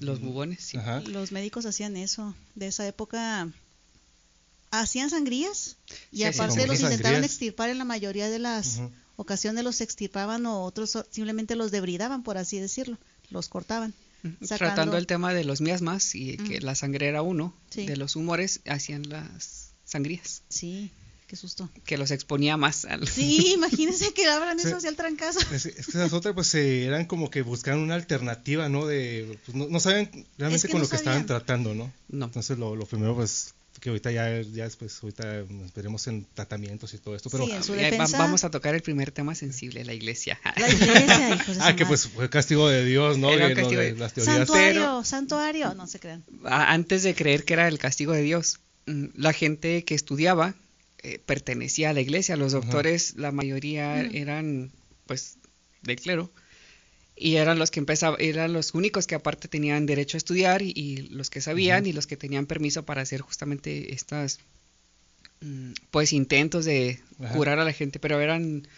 [0.00, 0.78] Los bubones, sí.
[0.78, 1.00] Ajá.
[1.00, 2.34] Los médicos hacían eso.
[2.54, 3.46] De esa época
[4.70, 5.76] hacían sangrías
[6.12, 7.24] y Sí, aparte los intentaban sangrías.
[7.24, 8.80] extirpar en la mayoría de las
[9.16, 12.96] ocasiones los extirpaban o otros simplemente los debridaban, por así decirlo,
[13.30, 13.92] los cortaban.
[14.22, 17.86] Sacando- Tratando el tema de los miasmas y que la sangre era uno Sí.
[17.86, 20.90] de los humores, hacían las sangrías, Sí,
[21.28, 21.70] qué susto.
[21.84, 23.06] que los exponía más al...
[23.06, 25.38] Sí, imagínense que abran eso hacia el trancazo.
[25.52, 28.86] Es, es que esas otras pues eh, eran como que buscaban una alternativa, ¿no?
[28.86, 31.26] De, pues, no, no saben realmente que con no lo que estaban sabían.
[31.26, 31.92] tratando, ¿no?
[32.08, 32.26] No.
[32.26, 36.98] Entonces lo, lo primero pues que ahorita ya, ya después, ahorita esperemos en tratamientos y
[36.98, 37.46] todo esto, pero...
[37.46, 40.38] Sí, en su Eh, defensa- vamos a tocar el primer tema sensible, la iglesia.
[40.56, 43.30] La iglesia, hijos de Ah, que pues fue castigo de Dios, ¿no?
[43.30, 44.36] Era castigo de de- las teorías.
[44.36, 46.24] Santuario, santuario, no se crean.
[46.44, 50.54] Antes de creer que era el castigo de Dios, mm, la gente que estudiaba
[51.04, 52.36] eh, pertenecía a la iglesia.
[52.36, 54.72] Los doctores, la mayoría eran,
[55.06, 55.36] pues,
[55.82, 56.32] del clero.
[57.20, 60.72] Y eran los que empezaban, eran los únicos que aparte tenían derecho a estudiar y,
[60.74, 64.38] y los que sabían y los que tenían permiso para hacer justamente estas,
[65.40, 67.34] mm, pues, intentos de Ajá.
[67.34, 68.68] curar a la gente, pero eran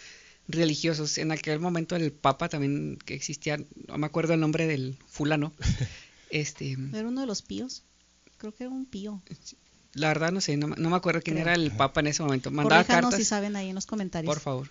[0.49, 1.19] religiosos.
[1.19, 5.53] En aquel momento el papa también que existía, no me acuerdo el nombre del fulano,
[6.31, 7.83] este, Era uno de los píos.
[8.39, 9.21] Creo que era un pío.
[9.93, 11.47] la verdad no sé, no, me- no me acuerdo quién Creo.
[11.47, 12.51] era el papa en ese momento.
[12.51, 14.33] Mandaba Corríjanos cartas, si saben ahí en los comentarios.
[14.33, 14.71] por favor.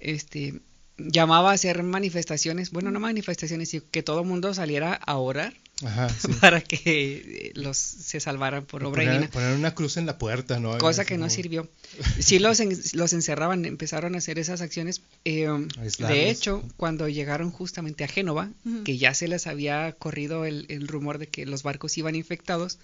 [0.00, 0.60] Este,
[0.98, 5.52] llamaba a hacer manifestaciones, bueno, no manifestaciones, sino que todo el mundo saliera a orar
[5.84, 6.28] Ajá, sí.
[6.40, 9.30] para que eh, los se salvaran por obra poner, divina.
[9.30, 10.78] poner una cruz en la puerta, ¿no?
[10.78, 11.68] Cosa que no sirvió.
[12.18, 15.02] Sí los, en- los encerraban, empezaron a hacer esas acciones.
[15.26, 15.46] Eh,
[15.78, 16.08] Aislarlos.
[16.18, 18.50] de hecho, cuando llegaron justamente a Génova,
[18.84, 22.78] que ya se les había corrido el, el rumor de que los barcos iban infectados,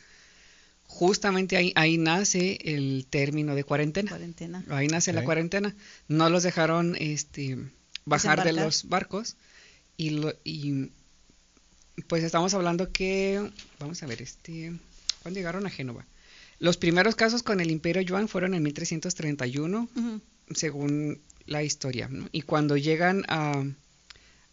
[0.86, 4.10] justamente ahí, ahí nace el término de cuarentena.
[4.10, 4.64] Cuarentena.
[4.68, 5.74] Ahí nace la cuarentena.
[6.08, 7.56] No los dejaron este,
[8.04, 9.36] bajar de los barcos
[9.96, 10.90] y, lo, y
[12.08, 14.72] pues estamos hablando que, vamos a ver, este,
[15.22, 16.04] ¿cuándo llegaron a Génova?
[16.58, 20.20] Los primeros casos con el Imperio Yuan fueron en 1331, Ujú.
[20.54, 22.28] según la historia, ¿no?
[22.32, 23.64] Y cuando llegan a,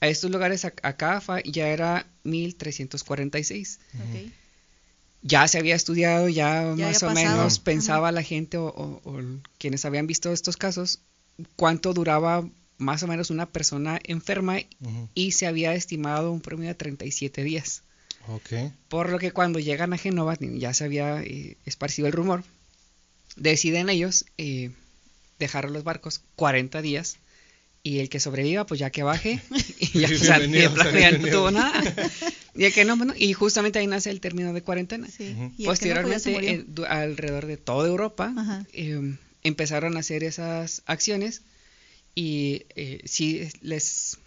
[0.01, 3.79] a estos lugares, a, a Cafa, ya era 1346.
[3.95, 4.31] Ok.
[5.21, 7.13] Ya se había estudiado, ya, Ya más o pasado.
[7.13, 7.63] menos Ajá.
[7.63, 9.21] pensaba la gente o, o- o
[9.57, 10.99] quienes habían visto estos casos,
[11.57, 12.47] cuánto duraba
[12.79, 14.57] más o menos una persona enferma
[15.13, 17.83] y se había estimado un promedio de 37 días.
[18.27, 18.71] Ok.
[18.87, 22.43] Por lo que cuando llegan a Génova, ya se había eh, esparcido el rumor,
[23.35, 24.71] deciden ellos eh,
[25.39, 27.17] dejar los barcos 40 días
[27.83, 29.41] y el que sobreviva, pues ya que baje
[29.79, 31.81] y ya, sea, ya no tuvo nada.
[32.55, 35.07] Y el que no, bueno, y justamente ahí nace el término de cuarentena.
[35.07, 35.17] Sí.
[35.17, 38.33] Que no, ya se Posteriormente, eh, alrededor de toda Europa,
[38.73, 41.41] eh, empezaron a hacer esas acciones
[42.15, 44.17] y eh, sí les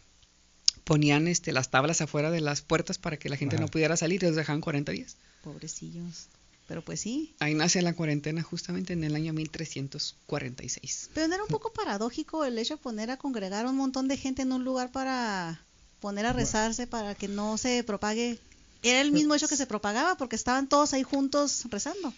[0.85, 3.65] ponían este, las tablas afuera de las puertas para que la gente Ajá.
[3.65, 5.17] no pudiera salir y los dejaban 40 días.
[5.43, 6.29] Pobrecillos.
[6.69, 7.35] Pero pues sí.
[7.41, 11.11] Ahí nace la cuarentena justamente en el año 1346.
[11.13, 14.09] Pero no era un poco paradójico el hecho de poner a congregar a un montón
[14.09, 15.61] de gente en un lugar para
[16.01, 18.39] poner a rezarse para que no se propague.
[18.83, 22.13] Era el mismo hecho que se propagaba porque estaban todos ahí juntos rezando.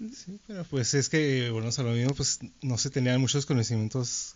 [0.00, 4.34] Sí, pero pues es que, bueno, a lo mismo, pues no se tenían muchos conocimientos.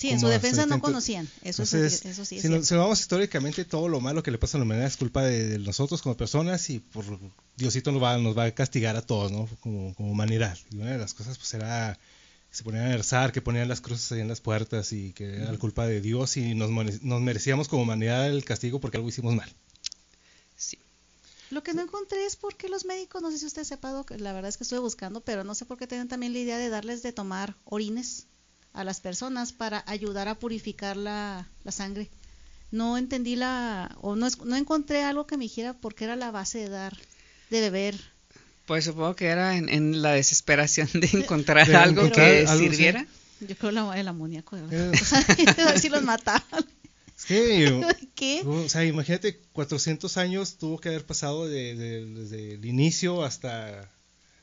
[0.00, 1.28] Sí, en su defensa no conocían.
[1.42, 4.30] Eso, es- Entonces, eso sí es si, no- si vamos históricamente, todo lo malo que
[4.30, 7.04] le pasa a la humanidad es culpa de, de nosotros como personas y por
[7.56, 9.46] Diosito nos va, nos va a castigar a todos, ¿no?
[9.60, 10.56] Como, como humanidad.
[10.70, 11.98] Y una de las cosas, pues era
[12.50, 15.36] que se ponían a rezar, que ponían las cruces ahí en las puertas y que
[15.36, 19.08] era la culpa de Dios y nos, nos merecíamos como humanidad el castigo porque algo
[19.10, 19.52] hicimos mal.
[20.56, 20.78] Sí.
[21.50, 24.32] Lo que no encontré es por qué los médicos, no sé si usted sepa, la
[24.32, 26.70] verdad es que estuve buscando, pero no sé por qué tienen también la idea de
[26.70, 28.26] darles de tomar orines
[28.72, 32.08] a las personas para ayudar a purificar la, la sangre.
[32.70, 36.30] No entendí la, o no, no encontré algo que me dijera por qué era la
[36.30, 36.96] base de dar,
[37.50, 38.00] de beber.
[38.66, 42.70] Pues supongo que era en, la desesperación de encontrar De algo encontrar que algo, sí.
[42.70, 43.06] sirviera.
[43.40, 44.56] Yo creo la, el amoníaco.
[44.56, 44.62] Eh.
[45.58, 46.42] a ver si los mataban.
[47.16, 48.42] Es que, ¿Qué?
[48.46, 53.90] o sea, imagínate, 400 años tuvo que haber pasado de- de- desde el inicio hasta...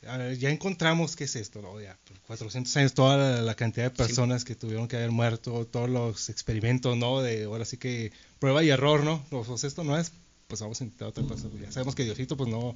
[0.06, 1.80] a ver, ya encontramos qué es esto, ¿no?
[1.82, 5.66] Ya, por 400 años, toda la, la cantidad de personas que tuvieron que haber muerto,
[5.66, 7.22] todos los experimentos, ¿no?
[7.22, 9.24] De ahora sí que prueba y error, ¿no?
[9.30, 10.12] Pues, pues, esto no es,
[10.48, 11.48] pues vamos a intentar otra cosa.
[11.62, 12.76] Ya sabemos que Diosito, pues no,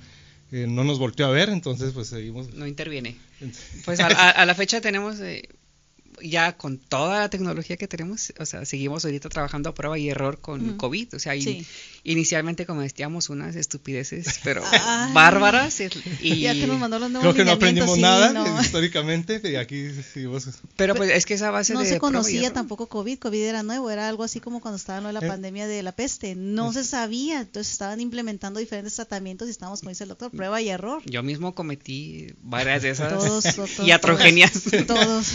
[0.52, 2.54] eh, no nos volteó a ver, entonces pues seguimos.
[2.54, 3.16] No interviene.
[3.86, 5.48] Pues a, a- a la fecha tenemos, eh,
[6.24, 10.10] ya con toda la tecnología que tenemos, o sea, seguimos ahorita trabajando a prueba y
[10.10, 10.78] error con.
[10.78, 11.16] COVID.
[11.16, 11.66] O sea, in- Sí.
[12.04, 15.12] inicialmente cometíamos unas estupideces, pero Ay.
[15.14, 15.80] bárbaras.
[15.82, 15.90] y-
[16.22, 18.62] Y, Ya nos mandó los nuevos Creo que no aprendimos sí, nada no.
[18.62, 20.48] históricamente, y aquí seguimos.
[20.76, 23.64] Pero pues es que esa base No de se y conocía tampoco COVID, COVID era
[23.64, 25.28] nuevo, era algo así como cuando estaba la Eh.
[25.28, 29.90] pandemia de la peste, no se sabía, entonces estaban implementando diferentes tratamientos y estábamos, como
[29.90, 31.02] dice el doctor, prueba y error.
[31.06, 34.52] Yo mismo cometí varias de esas Todos, todos, todos, iatrogenias.
[34.88, 35.28] Todos.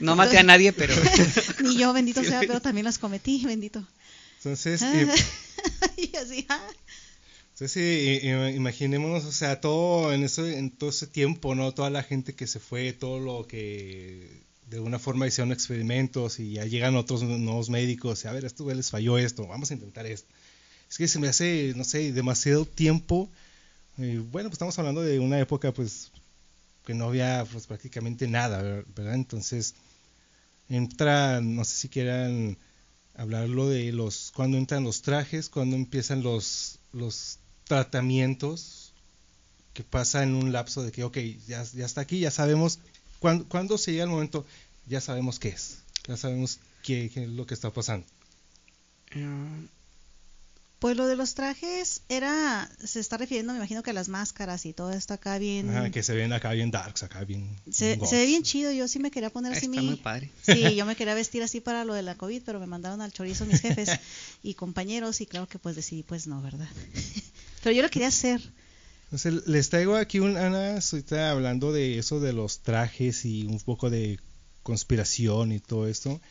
[0.00, 0.94] No maté a nadie, pero
[1.60, 3.86] Ni yo, bendito sea, pero también las cometí, bendito.
[4.38, 5.06] Entonces, eh,
[5.96, 6.66] y así, ah,
[7.52, 11.72] Entonces, i- imaginémonos, o sea, todo en, eso, en todo ese tiempo, ¿no?
[11.72, 14.28] Toda la gente que se fue, todo lo que
[14.68, 18.72] de alguna forma hicieron experimentos y ya llegan otros nuevos médicos y a ver, esto
[18.72, 20.28] les falló esto, vamos a intentar esto.
[20.88, 23.28] Es que se me hace, no sé, demasiado tiempo.
[23.98, 26.10] Eh, bueno, pues estamos hablando de una época, pues,
[26.86, 29.14] que no había pues, prácticamente nada, ver- ¿verdad?
[29.14, 29.74] Entonces,
[30.70, 32.56] entra, no sé si quieran
[33.14, 38.92] hablarlo de los cuando entran los trajes, cuando empiezan los los tratamientos
[39.74, 42.78] que pasa en un lapso de que ok, ya, ya está aquí, ya sabemos
[43.18, 44.46] cuando, cuando se llega el momento,
[44.86, 45.78] ya sabemos qué es,
[46.08, 48.06] ya sabemos qué, qué es lo que está pasando.
[49.12, 49.68] eh,
[50.80, 54.64] Pues lo de los trajes era, se está refiriendo, me imagino que a las máscaras
[54.64, 57.96] y todo esto acá bien, Ajá, que se ven acá bien darks, acá bien se,
[57.96, 60.30] ve bien chido, yo sí me quería poner así está mi, muy padre.
[60.40, 63.12] Sí, yo me quería vestir así para lo de la COVID, pero me mandaron al
[63.12, 63.90] chorizo mis jefes
[64.42, 66.68] y compañeros y claro que pues decidí pues no, ¿verdad?
[67.62, 68.40] Pero yo lo quería hacer.
[69.04, 73.60] Entonces, les traigo aquí un Ana, ahorita hablando de eso de los trajes y un
[73.60, 74.18] poco de
[74.62, 76.22] conspiración y todo esto.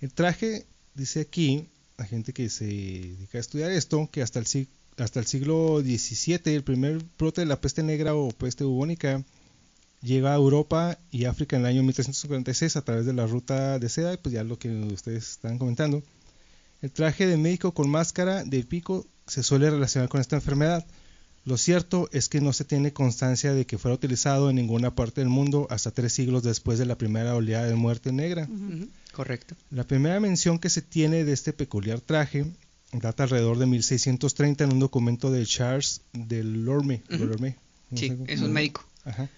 [0.00, 4.68] El traje, dice aquí, la gente que se dedica a estudiar esto, que hasta el,
[4.98, 9.24] hasta el siglo XVII, el primer brote de la peste negra o peste bubónica
[10.02, 13.88] llega a Europa y África en el año 1346 a través de la ruta de
[13.88, 16.02] seda, pues ya lo que ustedes están comentando.
[16.82, 20.84] El traje de médico con máscara de pico se suele relacionar con esta enfermedad.
[21.44, 25.20] Lo cierto es que no se tiene constancia de que fuera utilizado en ninguna parte
[25.20, 28.48] del mundo hasta tres siglos después de la primera oleada de muerte negra.
[29.12, 29.54] Correcto.
[29.70, 32.46] La primera mención que se tiene de este peculiar traje
[32.92, 37.02] data alrededor de 1630 en un documento de Charles de Lorme.
[37.08, 37.56] Lorme,
[37.90, 38.84] no Sí, es un médico.
[39.04, 39.28] Ajá.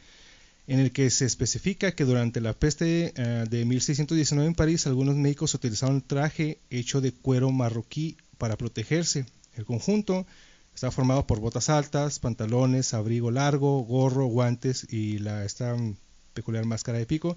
[0.66, 5.14] En el que se especifica que durante la peste eh, de 1619 en París, algunos
[5.14, 9.26] médicos utilizaron traje hecho de cuero marroquí para protegerse.
[9.56, 10.26] El conjunto
[10.74, 15.96] está formado por botas altas, pantalones, abrigo largo, gorro, guantes y la esta mm,
[16.32, 17.36] peculiar máscara de pico,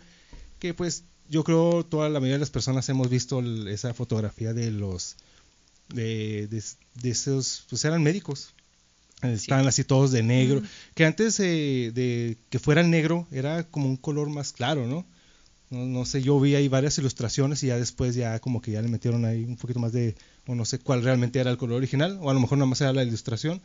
[0.60, 4.72] que pues yo creo toda la mayoría de las personas hemos visto esa fotografía de
[4.72, 5.16] los
[5.90, 6.64] de, de,
[6.96, 8.54] de esos pues eran médicos
[9.24, 10.62] Estaban así todos de negro.
[10.62, 10.66] Mm.
[10.94, 15.06] Que antes eh, de que fuera negro era como un color más claro, ¿no?
[15.70, 15.86] ¿no?
[15.86, 18.88] No sé, yo vi ahí varias ilustraciones y ya después ya como que ya le
[18.88, 22.20] metieron ahí un poquito más de, o no sé cuál realmente era el color original,
[22.22, 23.60] o a lo mejor nada más era la ilustración.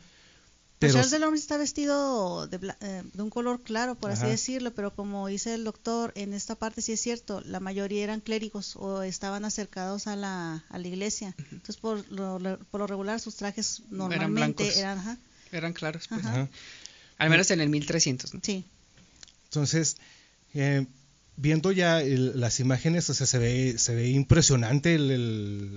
[0.79, 4.93] Pero Charles Delorme está vestido de, eh, de un color claro, por así decirlo, pero
[4.93, 9.01] como dice el doctor, en esta parte sí es cierto, la mayoría eran clérigos o
[9.01, 11.35] estaban acercados a la, a la iglesia.
[11.51, 15.17] Entonces, por lo, por lo regular, sus trajes normalmente eran, ajá,
[15.51, 16.25] Eran claros, pues.
[16.25, 16.49] Ajá.
[17.17, 18.41] Al menos en el 1300, ¿no?
[18.43, 18.65] sí.
[19.45, 19.97] Entonces,
[20.55, 20.85] eh,
[21.35, 24.95] viendo ya las imágenes, o sea, se ve, se ve impresionante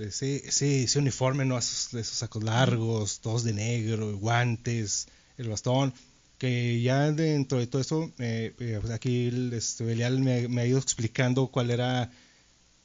[0.07, 1.59] ese, ese, uniforme, ¿no?
[1.59, 5.95] Esos, sacos largos, todos de negro, guantes, el bastón,
[6.39, 10.79] que ya dentro de todo esto, eh, eh, pues aquí este, Belial me, ha ido
[10.79, 12.11] explicando cuál era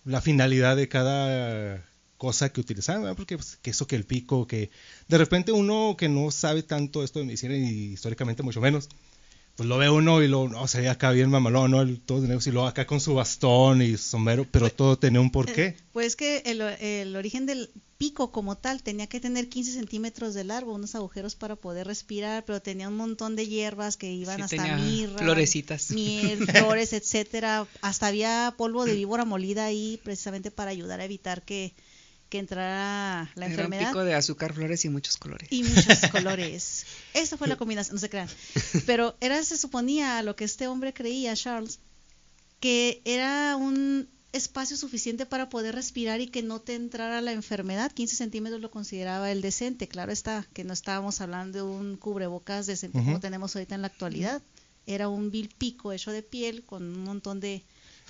[0.06, 1.86] la finalidad de cada
[2.18, 3.18] cosa que utilizaban, ¿verdad?
[3.18, 4.70] porque pues, eso que el pico, que
[5.08, 8.90] de repente uno que no sabe tanto esto de medicina y históricamente mucho menos,
[9.56, 11.82] pues lo ve uno y lo, no, se ve acá bien mamalón, ¿no?
[11.82, 15.22] El, todo de negro, y luego acá con su bastón y sombrero, pero todo tenía
[15.22, 15.76] un porqué.
[15.92, 20.44] Pues que el, el origen del pico como tal tenía que tener 15 centímetros de
[20.44, 24.58] largo, unos agujeros para poder respirar, pero tenía un montón de hierbas que iban Sí,
[24.58, 25.92] hasta mirra, florecitas.
[25.92, 27.68] miel, flores, etcétera.
[27.82, 31.76] Hasta había polvo de víbora molida ahí precisamente para ayudar a evitar que,
[32.32, 33.90] que entrara la Era un enfermedad.
[33.90, 35.50] pico de azúcar, flores y muchos colores.
[35.52, 36.86] Y muchos colores.
[37.14, 38.30] Esa fue la combinación, no se crean.
[38.88, 41.80] Pero era, se suponía, lo que este hombre creía, Charles,
[42.62, 47.92] que era un espacio suficiente para poder respirar y que no te entrara la enfermedad.
[47.92, 49.90] 15 centímetros lo consideraba el decente.
[49.90, 53.88] Claro está, que no estábamos hablando de un cubrebocas decente como tenemos ahorita en la
[53.88, 54.42] actualidad.
[54.88, 57.62] Era un vil pico hecho de piel con un montón de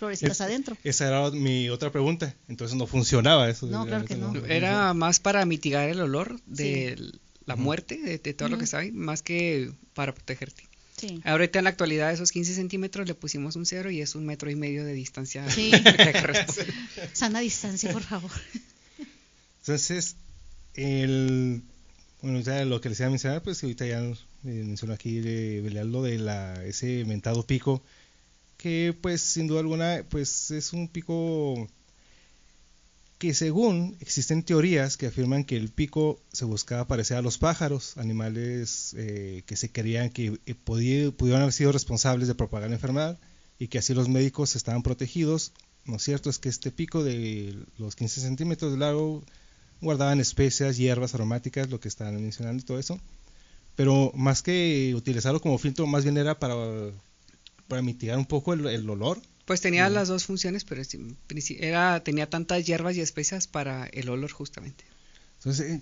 [0.02, 0.76] florecitas Es- adentro.
[0.84, 2.34] Esa era mi otra pregunta.
[2.50, 3.68] Entonces no funcionaba eso.
[3.68, 4.34] No, claro que no.
[4.48, 7.12] Era más para mitigar el olor de
[7.46, 8.72] la muerte, de, de todo lo que Ujú.
[8.72, 10.64] sabe, más que para protegerte.
[10.98, 11.22] Sí.
[11.24, 14.50] Ahorita en la actualidad esos 15 centímetros le pusimos un cero y es un metro
[14.50, 15.48] y medio de distancia.
[15.50, 15.72] Sí.
[17.14, 18.32] Sana distancia, por favor.
[19.62, 20.16] Entonces,
[20.74, 21.62] el,
[22.22, 25.62] bueno, ya lo que les iba a mencionar, pues ahorita ya eh, mencionó aquí de,
[25.86, 27.84] lo de la, ese mentado pico,
[28.62, 31.68] que pues sin duda alguna, pues es un pico
[33.18, 37.98] que según existen teorías que afirman que el pico se buscaba parecer a los pájaros,
[37.98, 43.20] animales eh, que se creían que eh, pudieron haber sido responsables de propagar la enfermedad
[43.58, 45.54] y que así los médicos estaban protegidos.
[45.86, 49.24] Lo cierto es que este pico de los 15 centímetros de largo
[49.82, 53.00] guardaban especias, hierbas aromáticas, lo que estaban mencionando y todo eso.
[53.76, 56.56] Pero más que utilizarlo como filtro, más bien era para,
[57.72, 59.22] para mitigar un poco el, el olor.
[59.46, 60.82] Pues tenía las dos funciones, pero
[61.60, 64.84] era, tenía tantas hierbas y especias para el olor justamente.
[65.38, 65.82] Entonces, eh,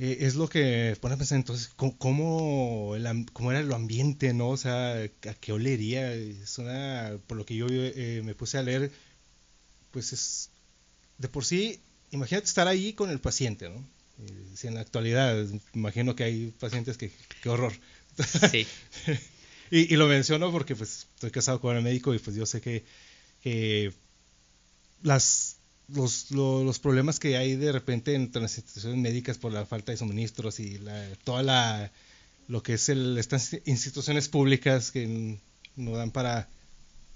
[0.00, 4.34] eh, es lo que pone a pensar entonces, ¿cómo, cómo, el cómo era el ambiente,
[4.34, 4.48] no?
[4.48, 6.12] O sea, ¿a qué olería?
[6.12, 8.90] Es una, por lo que yo eh, me puse a leer,
[9.92, 10.50] pues es,
[11.18, 11.78] de por sí,
[12.10, 13.86] imagínate estar ahí con el paciente, ¿no?
[14.26, 17.72] Eh, si en la actualidad, imagino que hay pacientes que, qué horror.
[18.50, 18.66] Sí.
[19.70, 22.60] Y, y lo menciono porque pues estoy casado con el médico y pues yo sé
[22.60, 22.84] que,
[23.42, 23.92] que
[25.02, 25.56] las
[25.88, 29.90] los, lo- los problemas que hay de repente entre las instituciones médicas por la falta
[29.92, 31.92] de suministros y la, toda la
[32.48, 35.38] lo que es el, estas instituciones públicas que
[35.76, 36.48] no dan para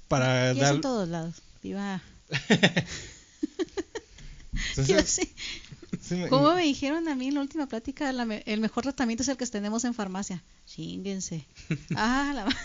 [0.08, 1.36] para Y dar en todos lados.
[1.62, 2.02] Viva.
[4.76, 5.28] Entonces.
[6.06, 8.12] Sí me- ¿Cómo me dijeron a mí en la última plática?
[8.12, 10.42] la me- el mejor tratamiento es el que tenemos en farmacia.
[10.66, 11.44] Chinguense.
[11.96, 12.56] Ah, la...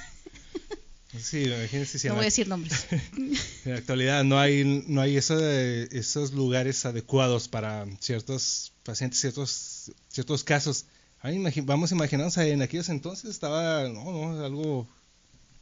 [1.19, 2.85] sí, imagínense si en no la- voy a decir nombres.
[3.65, 9.19] En la actualidad no hay no hay eso de- esos lugares adecuados para ciertos pacientes,
[9.19, 10.85] ciertos ciertos casos.
[11.21, 14.87] Ahí imagi- vamos a imaginarnos en aquellos entonces estaba no, no, algo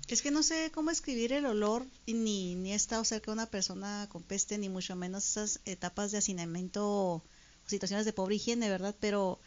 [0.08, 3.34] Es que no sé cómo escribir el olor y ni, ni he estado cerca de
[3.34, 7.24] una persona con peste, ni mucho menos esas etapas de hacinamiento
[7.68, 8.96] situaciones de pobre higiene, ¿verdad?
[9.00, 9.40] Pero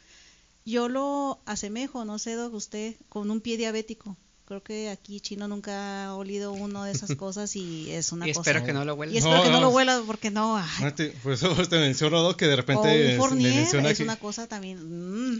[0.64, 4.16] yo lo asemejo, no sé, Doc, usted, con un pie diabético.
[4.46, 8.32] Creo que aquí Chino nunca ha olido uno de esas cosas y es una Y
[8.32, 8.50] cosa.
[8.50, 9.12] espero que no lo huela.
[9.12, 9.60] Y espero No, que no, no.
[9.62, 10.56] lo huela porque no.
[10.56, 12.36] ay, no te- por eso te menciono ¿no?
[12.36, 14.78] que de o repente un me menciona es que una cosa también.
[14.78, 15.38] mm,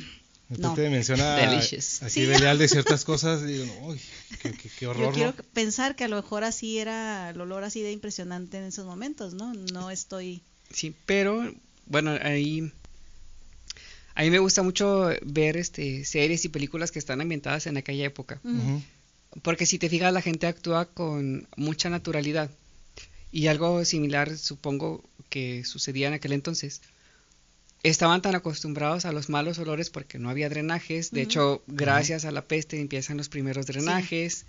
[0.51, 0.71] de no.
[0.71, 2.03] repente menciona Delicious.
[2.05, 2.27] así Sí.
[2.27, 4.01] Belial de ciertas cosas y digo, no, uy,
[4.43, 5.45] qué, qué- qué Yo horror, quiero ¿no?
[5.55, 9.35] pensar que a lo mejor así era el olor así de impresionante en esos momentos,
[9.35, 9.53] ¿no?
[9.73, 10.41] No estoy.
[10.73, 11.53] Sí, pero
[11.91, 12.73] bueno, ahí
[14.15, 18.07] a mí me gusta mucho ver este series y películas que están ambientadas en aquella
[18.07, 18.41] época,
[19.43, 22.51] porque si te fijas la gente actúa con mucha naturalidad.
[23.33, 26.83] Y algo similar supongo que sucedía en aquel entonces.
[27.85, 32.33] Estaban tan acostumbrados a los malos olores porque no había drenajes, de hecho, gracias a
[32.33, 34.47] la peste empiezan los primeros drenajes.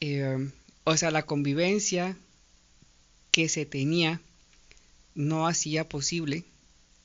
[0.00, 0.50] eh,
[0.84, 2.16] o sea, la convivencia
[3.30, 4.20] que se tenía
[5.14, 6.44] no hacía posible,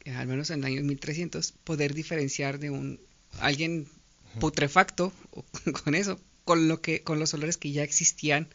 [0.05, 2.99] al menos en el año 1300, poder diferenciar de un
[3.39, 3.87] alguien
[4.39, 5.43] putrefacto o
[5.83, 8.47] con eso, con lo que con los olores que ya existían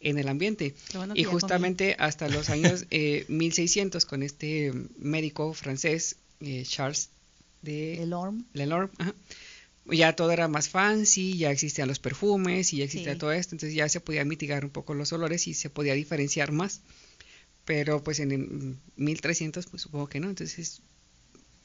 [0.00, 0.74] en el ambiente.
[0.94, 1.32] Bueno Y comí.
[1.40, 7.10] justamente hasta los años eh, 1600 con este médico francés eh, Charles
[7.62, 8.44] de El orm.
[8.52, 9.14] Lelorme, ajá,
[9.86, 13.18] ya todo era más fancy, ya existían los perfumes y ya existía Sí.
[13.18, 16.52] todo esto, entonces ya se podía mitigar un poco los olores y se podía diferenciar
[16.52, 16.80] más.
[17.64, 20.82] Pero pues en el 1300 pues supongo que no, entonces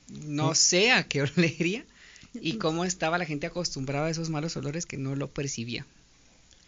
[0.10, 1.86] no sé a qué olería
[2.34, 5.86] y cómo estaba la gente acostumbrada a esos malos olores que no lo percibía.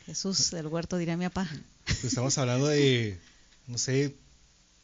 [0.05, 1.49] Jesús del huerto, diría mi papá.
[1.85, 3.17] Pues estamos hablando de,
[3.67, 4.15] no sé,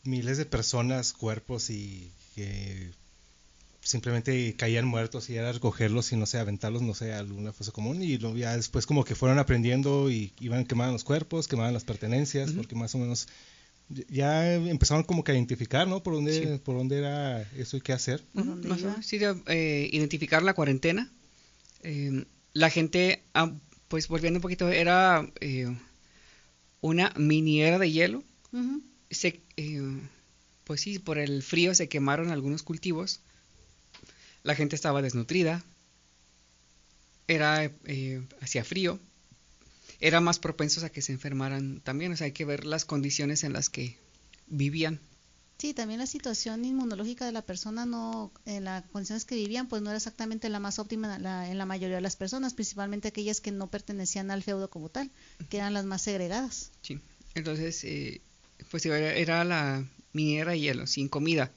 [0.04, 2.92] miles de personas, cuerpos y que
[3.82, 7.72] simplemente caían muertos y era recogerlos y no sé, aventarlos, no sé, a alguna fosa
[7.72, 11.74] común y luego ya después como que fueron aprendiendo y iban quemando los cuerpos, quemaban
[11.74, 13.28] las pertenencias, porque más o menos
[13.90, 16.04] ya empezaron como que a identificar, ¿no?
[16.04, 18.24] Por dónde, por dónde era eso y qué hacer.
[19.02, 21.10] sí, eh, identificar la cuarentena.
[21.84, 23.54] Eh, la gente, ah,
[23.88, 25.74] pues volviendo un poquito, era eh,
[26.82, 28.24] una miniera de hielo.
[29.10, 29.42] se,
[30.66, 33.22] pues sí, por el frío se quemaron algunos cultivos.
[34.44, 35.64] La gente estaba desnutrida.
[37.30, 37.72] Era,
[38.42, 39.00] hacía frío
[40.00, 42.12] eran más propensos a que se enfermaran también.
[42.12, 43.98] O sea, hay que ver las condiciones en las que
[44.48, 45.00] vivían.
[45.58, 49.82] Sí, también la situación inmunológica de la persona no, en las condiciones que vivían, pues
[49.82, 53.08] no era exactamente la más óptima en la, en la mayoría de las personas, principalmente
[53.08, 55.10] aquellas que no pertenecían al feudo como tal,
[55.50, 56.72] que eran las más segregadas.
[56.84, 57.00] Sí,
[57.34, 58.22] entonces, eh,
[58.70, 59.84] pues era la
[60.14, 61.52] minera y hielo, sin comida.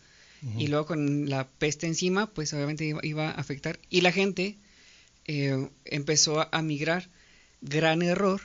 [0.57, 3.79] Y luego con la peste encima, pues obviamente iba, a afectar.
[3.91, 4.57] Y la gente
[5.27, 7.11] eh, empezó a migrar
[7.61, 8.41] gran error,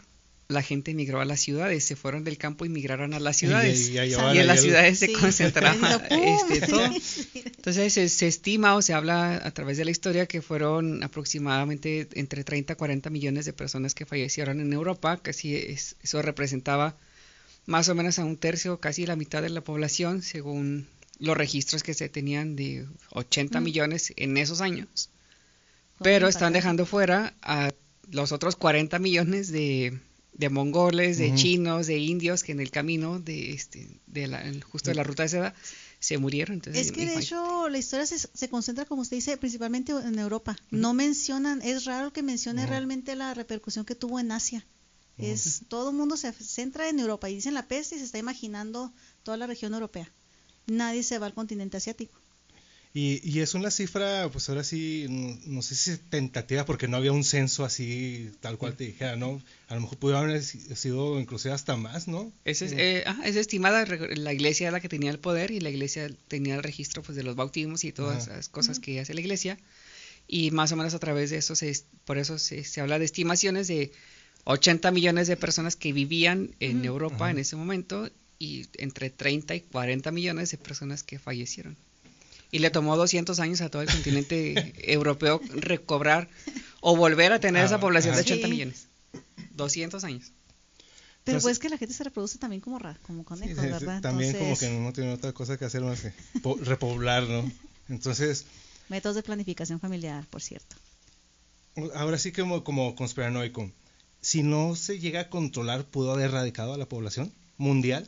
[0.47, 3.89] la gente emigró a las ciudades, se fueron del campo y migraron a las ciudades.
[3.89, 6.85] Y, en las ciudades se concentraba este, todo.
[7.33, 12.43] Entonces se, estima o se habla a través de la historia que fueron aproximadamente entre
[12.43, 16.95] 30 a 40 millones de personas que fallecieron en Europa, casi eso representaba
[17.65, 20.87] más o menos a un tercio, casi la mitad de la población, según
[21.19, 25.09] los registros que se tenían de 80 millones en esos años.
[26.03, 27.71] Pero están dejando fuera a
[28.11, 29.99] los otros 40 millones de,
[30.33, 34.89] de mongoles, de chinos, de indios que en el camino de este de la, justo
[34.89, 35.55] de la ruta de seda
[35.99, 36.61] se murieron.
[36.73, 40.55] es que de hecho la historia se, se, concentra, como usted dice, principalmente en Europa.
[40.69, 44.65] No mencionan, es raro que mencione realmente la repercusión que tuvo en Asia.
[45.17, 48.17] Es todo el mundo se centra en Europa y dicen la peste y se está
[48.17, 48.91] imaginando
[49.23, 50.11] toda la región europea.
[50.67, 52.19] Nadie se va al continente asiático.
[52.97, 56.95] Y, y, es una cifra, pues ahora sí, no, sé si es tentativa porque no
[56.95, 59.41] había un censo así tal cual te dijera, ¿no?
[59.67, 62.31] A lo mejor pudo haber sido inclusive hasta más, ¿no?
[62.45, 66.09] Es, eh, es estimada, la iglesia era la que tenía el poder y la iglesia
[66.29, 69.57] tenía el registro pues de los bautismos y todas esas cosas que hace la iglesia.
[70.25, 73.03] Y más o menos a través de eso, se, por eso se, se habla de
[73.03, 73.91] estimaciones de
[74.45, 79.59] 80 millones de personas que vivían en Europa en ese momento y entre 30 y
[79.59, 81.75] 40 millones de personas que fallecieron
[82.51, 86.29] y le tomó 200 años a todo el continente europeo recobrar
[86.81, 88.87] o volver a tener esa ah, población de 80 millones.
[89.51, 90.31] 200 años.
[91.23, 93.99] Pero pues que la gente se reproduce también como, como conejos, ¿verdad?
[93.99, 96.13] También como que no tiene otra cosa que hacer más que
[96.61, 97.51] repoblar, ¿no?
[97.89, 98.45] Entonces...
[98.89, 100.75] Métodos de planificación familiar, por cierto.
[101.95, 103.71] Ahora sí como, como conspiranoico.
[104.21, 108.07] Si no se llega a controlar, ¿pudo haber erradicado a la población mundial?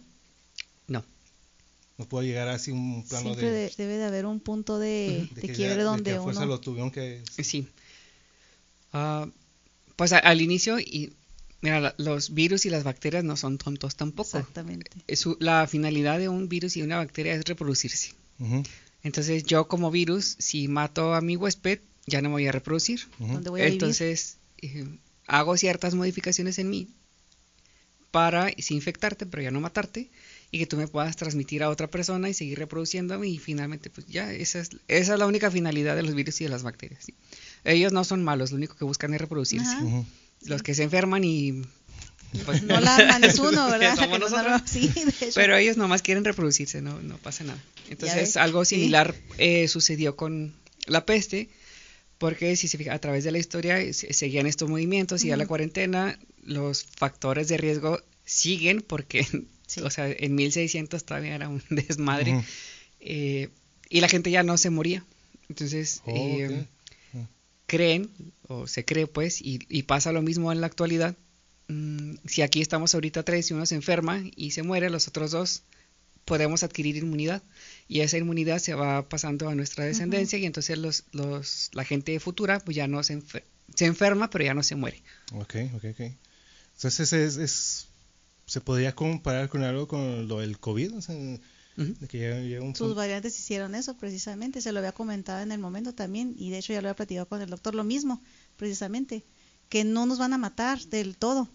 [1.97, 3.71] No puede llegar así un plano Siempre de...
[3.75, 7.23] debe de haber un punto de, quiebre donde de fuerza lo tuvieron que...
[7.41, 7.67] Sí.
[8.93, 9.27] Ah,
[9.95, 11.13] pues al inicio, y
[11.61, 14.37] mira, los virus y las bacterias no son tontos tampoco.
[14.37, 14.91] Exactamente.
[15.39, 18.13] la finalidad de un virus y una bacteria es reproducirse.
[19.01, 23.01] Entonces yo como virus, si mato a mi huésped, ya no me voy a reproducir.
[23.17, 24.85] voy a Entonces eh,
[25.25, 26.87] hago ciertas modificaciones en mí
[28.11, 30.09] para sin infectarte, pero ya no matarte
[30.51, 34.07] y que tú me puedas transmitir a otra persona y seguir reproduciéndome y finalmente pues
[34.07, 37.07] ya esa es, esa es la única finalidad de los virus y de las bacterias.
[37.63, 39.75] Ellos no son malos, lo único que buscan es reproducirse.
[40.45, 41.63] Los que se enferman y...
[42.45, 43.97] Pues, no la es uno, ¿verdad?
[45.35, 47.61] Pero ellos nomás quieren reproducirse, no, no pasa nada.
[47.89, 50.53] Entonces algo similar eh, sucedió con
[50.85, 51.49] la peste,
[52.17, 55.45] porque si se fija, a través de la historia seguían estos movimientos y a la
[55.45, 59.25] cuarentena los factores de riesgo siguen porque
[59.83, 62.43] o sea, en 1600 todavía era un desmadre.
[62.99, 63.49] Eh,
[63.89, 65.05] y la gente ya no se moría.
[65.49, 66.65] Entonces, oh, eh,
[67.65, 68.09] creen,
[68.47, 71.15] o se cree pues, y, pasa lo mismo en la actualidad.
[71.67, 75.31] Mm, si aquí estamos ahorita tres y uno se enferma y se muere, los otros
[75.31, 75.63] dos
[76.25, 77.41] podemos adquirir inmunidad.
[77.87, 82.19] Y esa inmunidad se va pasando a nuestra descendencia y entonces los, los, la gente
[82.19, 83.21] futura pues ya no se,
[83.73, 85.01] se enferma, pero ya no se muere.
[85.33, 86.01] Ok, ok, ok.
[86.75, 87.86] Entonces es, es
[88.47, 90.93] se podría comparar con algo con lo del COVID,
[92.73, 96.59] Sus variantes hicieron eso precisamente, se lo había comentado en el momento también y de
[96.59, 98.21] hecho ya lo había platicado con el doctor lo mismo,
[98.55, 99.25] precisamente,
[99.69, 101.49] que no nos van a matar del todo,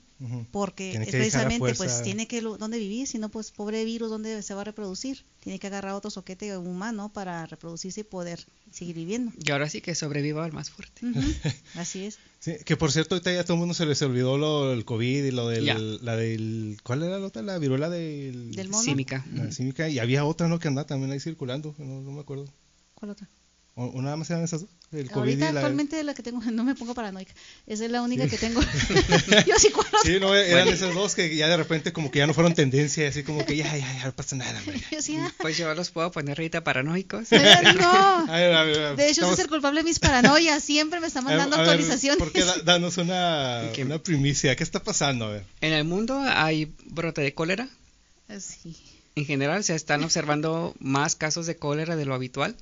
[0.52, 4.60] porque precisamente pues tiene que dónde vivir, si no pues pobre virus dónde se va
[4.60, 9.32] a reproducir, tiene que agarrar otro soquete humano para reproducirse y poder seguir viviendo.
[9.44, 11.00] Y ahora sí que sobreviva el más fuerte.
[11.74, 12.18] Así es.
[12.64, 15.24] que por cierto ahorita ya a todo el mundo se les olvidó lo del COVID
[15.24, 17.42] y lo del, la del, ¿cuál era la otra?
[17.42, 18.52] La viruela del...
[18.54, 18.84] Del mono.
[18.84, 19.26] Címica.
[19.32, 20.60] La címica y había otra, ¿no?
[20.60, 22.46] Que andaba también ahí circulando, no, no me acuerdo.
[22.94, 23.28] ¿Cuál otra?
[23.74, 24.70] ¿O, o nada más eran esas dos?
[24.92, 25.60] El COVID Ahorita y la...
[25.60, 27.32] actualmente la que tengo, no me pongo paranoica.
[27.66, 28.60] Esa es la única que tengo.
[29.46, 32.26] Yo sí cuando Sí, no, eran esas dos que ya de repente como que ya
[32.26, 34.60] no fueron tendencia, así como que ya, ya, ya no pasa nada.
[34.90, 37.28] Yo sí, ah, Pues yo los puedo poner ahorita paranoicos.
[37.30, 37.88] pero no.
[38.30, 39.98] A ver, a ver, a ver, De hecho, estamos- ese es el culpable de mis
[39.98, 40.62] paranoias.
[40.62, 42.18] Siempre me está a ver, mandando a ver, actualizaciones.
[42.18, 44.54] ¿Por qué da- danos una, una primicia?
[44.56, 45.24] ¿Qué está pasando?
[45.24, 45.44] A ver.
[45.62, 47.68] En el mundo hay brote de cólera.
[48.28, 48.76] Así.
[49.14, 52.56] En general se están observando más casos de cólera de lo habitual.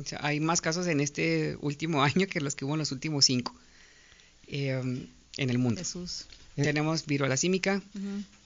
[0.00, 2.90] O sea, hay más casos en este último año que los que hubo en los
[2.92, 3.54] últimos cinco
[4.48, 4.80] eh,
[5.36, 5.78] en el mundo.
[5.80, 6.26] Jesús.
[6.56, 6.62] Eh.
[6.62, 7.80] Tenemos viruela símica,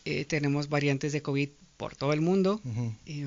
[0.04, 2.60] eh, tenemos variantes de COVID por todo el mundo.
[3.06, 3.26] Eh,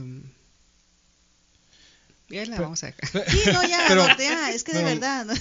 [2.30, 3.26] ya la Pero- vamos a dejar.
[3.30, 5.26] Sí, no, ya, Pero- no, ya, es que de verdad.
[5.26, 5.34] ¿no?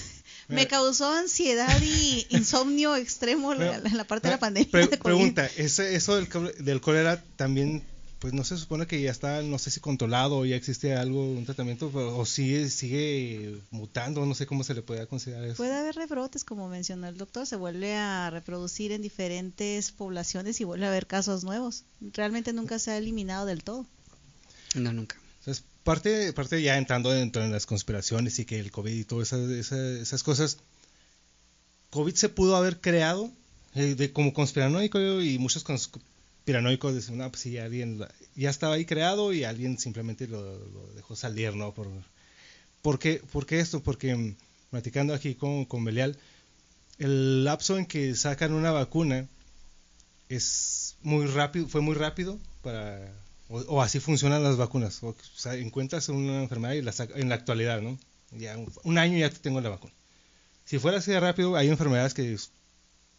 [0.49, 4.69] Me causó ansiedad y insomnio extremo la, la- la parte de la pandemia.
[4.69, 5.01] Pre- de COVID.
[5.01, 7.83] pregunta, eso del cólera también,
[8.21, 11.25] pues no se supone que ya está, no sé si controlado o ya existe algo,
[11.25, 15.57] un tratamiento, pero- o sigue, sigue mutando, no sé cómo se le puede considerar eso.
[15.57, 20.65] Puede haber rebrotes, como mencionó el doctor, se vuelve a reproducir en diferentes poblaciones y
[20.65, 21.83] vuelve a haber casos nuevos.
[22.13, 23.87] Realmente nunca se ha eliminado del todo.
[24.75, 25.17] No, nunca.
[25.39, 29.29] Entonces, parte, parte ya entrando dentro de las conspiraciones y que el COVID y todas
[29.29, 30.57] esas, esas, esas cosas,
[31.89, 33.31] COVID se pudo haber creado
[33.73, 35.63] eh, de, como conspiranoico y muchos
[36.41, 38.03] conspiranoicos dicen, no, pues sí, alguien
[38.35, 40.57] ya estaba ahí creado y alguien simplemente lo,
[40.95, 41.71] dejó salir, ¿no?
[41.71, 41.87] Por,
[42.81, 43.81] ¿por, qué, por qué esto?
[43.81, 44.35] Porque mm,
[44.71, 46.17] platicando aquí con, con Belial,
[46.97, 49.27] el lapso en que sacan una vacuna
[50.29, 53.13] es muy rápido, fue muy rápido para
[53.49, 55.03] o, así funcionan las vacunas.
[55.03, 57.99] O, o sea, encuentras una enfermedad y la saca- en la actualidad, ¿no?
[58.31, 59.93] Ya un, año ya te tengo la vacuna.
[60.65, 62.37] Si fuera así de rápido, hay enfermedades que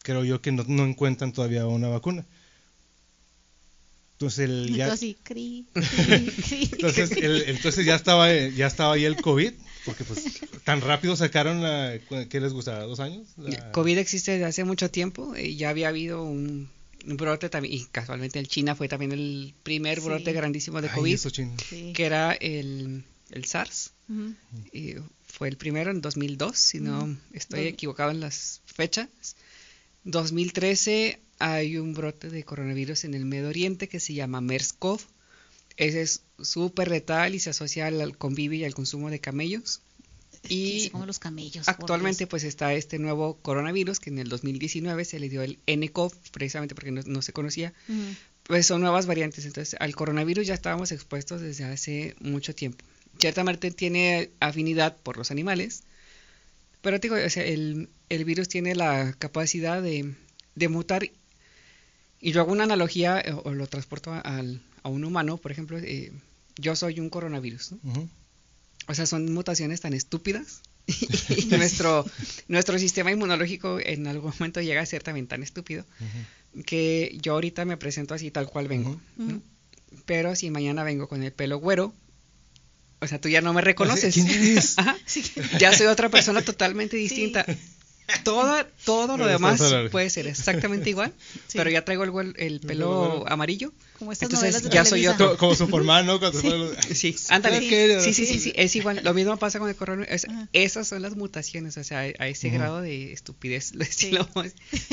[0.03, 2.25] creo yo que no encuentran todavía una vacuna.
[4.23, 6.69] Entonces el, Y ya, todo así, cri, cri, cri.
[6.73, 9.53] entonces, el- entonces ya estaba eh, ya estaba ahí el COVID,
[9.85, 11.99] porque pues tan rápido sacaron la
[12.31, 12.85] ¿qué les gustaba?
[12.85, 13.27] ¿Dos años?
[13.37, 15.35] La- COVID existe desde hace mucho tiempo.
[15.35, 16.69] eh, ya había habido un,
[17.07, 20.05] un brote también, y casualmente en China fue también el primer Sí.
[20.07, 21.53] brote grandísimo de Ay, COVID, eso, chino.
[21.69, 21.93] Sí.
[21.95, 23.93] que era el, el SARS.
[24.73, 24.95] Y
[25.27, 29.09] fue el primero en 2002, si no estoy equivocado en las fechas.
[30.05, 35.01] 2013 hay un brote de coronavirus en el Medio Oriente que se llama MERS-CoV.
[35.77, 39.81] Ese es súper letal y se asocia al, convivio y al consumo de camellos.
[40.49, 41.69] Y comen los camellos.
[41.69, 46.13] actualmente pues está este nuevo coronavirus que en el 2019 se le dio el NCOV
[46.33, 47.73] precisamente porque no, no se conocía.
[48.43, 52.85] Pues son nuevas variantes, entonces al coronavirus ya estábamos expuestos desde hace mucho tiempo.
[53.19, 55.85] Ciertamente tiene afinidad por los animales,
[56.81, 60.15] pero te digo, o sea, el, el virus tiene la capacidad de,
[60.57, 61.11] de mutar.
[62.23, 65.51] Y yo hago una analogía eh, o, lo transporto a, al- a un humano, por
[65.53, 66.13] ejemplo, eh,
[66.57, 67.75] yo soy un coronavirus.
[68.89, 70.63] O sea, son mutaciones tan estúpidas.
[70.87, 72.05] y nuestro,
[72.49, 75.85] nuestro sistema inmunológico en algún momento llega a ser también tan estúpido
[76.67, 79.01] que yo ahorita me presento así tal cual vengo.
[80.07, 81.93] Pero si mañana vengo con el pelo güero,
[83.01, 84.15] o sea, tú ya no me reconoces.
[84.15, 84.75] ¿Quién eres?
[84.79, 84.97] Ajá.
[85.59, 87.45] Ya soy otra persona totalmente distinta.
[87.45, 87.57] Toda,
[88.25, 89.61] todo lo Bueno, demás
[89.91, 91.13] puede ser exactamente igual,
[91.49, 91.59] Sí.
[91.59, 93.73] pero ya traigo el, el pelo amarillo.
[93.99, 95.15] Como estas Entonces, novelas de ya soy Televisa.
[95.25, 95.31] otro.
[95.33, 96.19] Co- Como Superman, ¿no?
[96.19, 98.01] Cuando se fue lo- Sí, ándale.
[98.01, 99.01] Sí, sí, sí, sí, es igual.
[99.05, 100.27] Lo mismo pasa con el coronavirus.
[100.53, 103.73] Esas son las mutaciones, o sea, a a ese grado de estupidez.
[103.75, 104.27] lo decimos.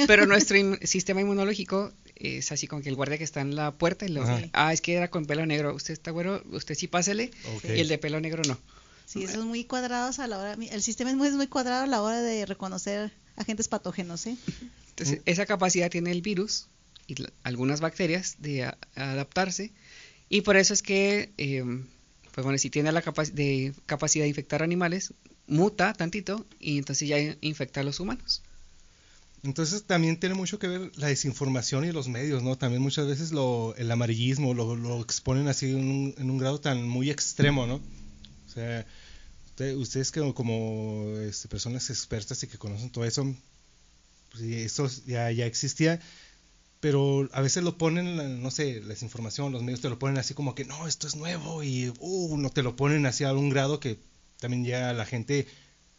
[0.08, 3.72] Pero nuestro in- sistema inmunológico es así como que el guardia que está en la
[3.72, 5.74] puerta y lo ah, es que era con pelo negro.
[5.74, 7.32] Usted está güero, usted sí pásele.
[7.64, 8.58] Y el de pelo negro no.
[9.12, 10.54] Sí, son muy cuadrados a la hora.
[10.54, 14.38] El sistema es muy, es muy cuadrado a la hora de reconocer agentes patógenos, ¿eh?
[14.90, 16.68] Entonces, esa capacidad tiene el virus
[17.08, 19.72] y la- algunas bacterias de a- adaptarse.
[20.30, 21.64] Y por eso es que, eh,
[22.34, 25.14] pues bueno, si tiene la capac- de, capacidad de infectar animales,
[25.48, 28.44] muta tantito y entonces ya infecta a los humanos.
[29.42, 32.58] Entonces también tiene mucho que ver la desinformación y los medios, ¿no?
[32.58, 36.60] También muchas veces lo, el amarillismo lo, lo exponen así en un, en un grado
[36.60, 37.82] tan muy extremo, ¿no?
[38.50, 38.86] O sea,
[39.48, 43.24] usted- ustedes que como este, personas expertas y que conocen todo eso,
[44.32, 46.00] pues, sí, esto ya, ya existía,
[46.80, 50.34] pero a veces lo ponen, no sé, la desinformación, los medios te lo ponen así
[50.34, 53.50] como que no, esto es nuevo y uh, no te lo ponen así a un
[53.50, 54.00] grado que
[54.40, 55.46] también llega a la gente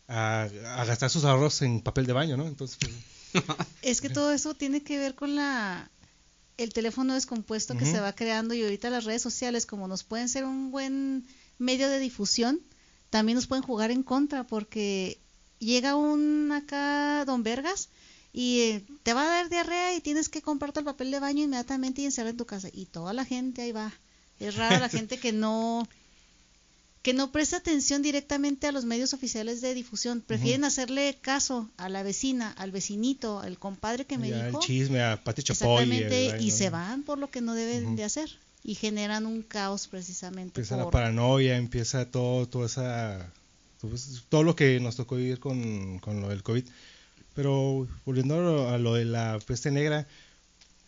[0.08, 0.42] a,
[0.76, 2.46] a gastar sus ahorros en papel de baño, ¿no?
[2.46, 3.44] Entonces, pues,
[3.82, 5.88] Es que todo eso tiene que ver con la
[6.56, 10.28] el teléfono descompuesto que se va creando y ahorita las redes sociales como nos pueden
[10.28, 11.24] ser un buen
[11.60, 12.60] medio de difusión,
[13.10, 15.18] también nos pueden jugar en contra porque
[15.60, 17.88] llega un acá don Vergas
[18.32, 21.44] y eh, te va a dar diarrea y tienes que comprarte el papel de baño
[21.44, 23.92] inmediatamente y encerrar en tu casa y toda la gente ahí va.
[24.38, 25.86] Es rara la gente que no
[27.02, 31.88] que no presta atención directamente a los medios oficiales de difusión, prefieren hacerle caso a
[31.88, 34.60] la vecina, al vecinito, al compadre que me Ya, dijo.
[34.60, 35.82] el chisme a Pati Chapoy.
[35.84, 38.30] Exactamente, el- y se van por lo que no deben de hacer
[38.62, 43.32] y generan un caos precisamente Empieza la paranoia, empieza todo, toda esa,
[44.28, 46.64] todo lo que nos tocó vivir con, con lo del COVID.
[47.34, 50.06] Pero volviendo a lo, de la peste negra,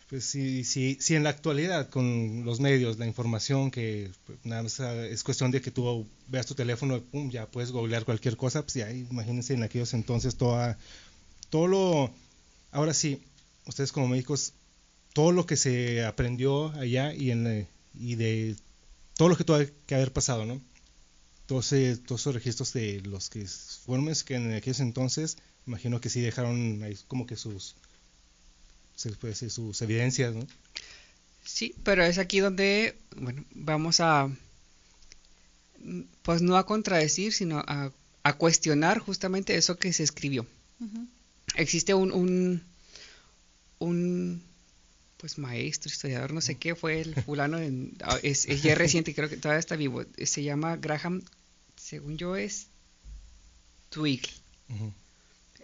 [0.09, 4.61] pues sí, sí, sí en la actualidad con los medios, la información que pues, nada
[4.61, 8.37] más ah, es cuestión de que tú veas tu teléfono, pum, ya puedes googlear cualquier
[8.37, 10.77] cosa, pues ya imagínense en aquellos entonces toda,
[11.49, 12.11] todo lo,
[12.71, 13.23] ahora sí,
[13.65, 14.53] ustedes como médicos,
[15.13, 18.55] todo lo que se aprendió allá y en la- y de
[19.15, 20.59] todo lo que tuvo que haber pasado, ¿no?
[21.45, 23.45] Todos, eh, todos esos registros de los que
[23.85, 25.37] fueron que en aquellos entonces,
[25.67, 27.75] imagino que sí dejaron ahí como que sus,
[28.95, 30.47] se puede decir, sus evidencias, ¿no?
[31.45, 34.29] Sí, pero es aquí donde, bueno, vamos a,
[36.21, 37.91] pues no a contradecir, sino a,
[38.23, 40.45] a cuestionar justamente eso que se escribió.
[41.55, 42.63] Existe un, un,
[43.79, 44.41] un,
[45.23, 49.11] pues maestro, historiador, no sé qué, fue el fulano, en- ah, es, es ya reciente,
[49.11, 51.21] y creo que todavía está vivo, se llama Graham,
[51.77, 52.67] según yo es
[53.89, 54.21] Twig.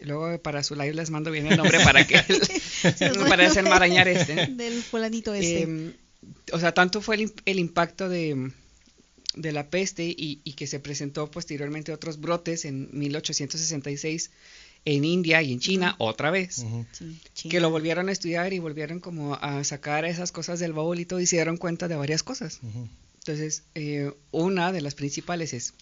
[0.01, 2.15] Luego para su live les mando bien el nombre para que
[3.27, 4.47] para desenmarañar este.
[4.55, 5.63] del fulanito este.
[5.63, 5.93] Eh,
[6.53, 8.51] o sea, tanto fue el, el impacto de,
[9.35, 14.31] de la peste y, y que se presentó posteriormente otros brotes en 1866
[14.85, 16.65] en India y en China otra vez.
[17.33, 20.99] Sí, Que lo volvieron a estudiar y volvieron como a sacar esas cosas del baúl
[20.99, 22.59] y todo y se dieron cuenta de varias cosas.
[23.19, 25.73] Entonces, eh, una de las principales es,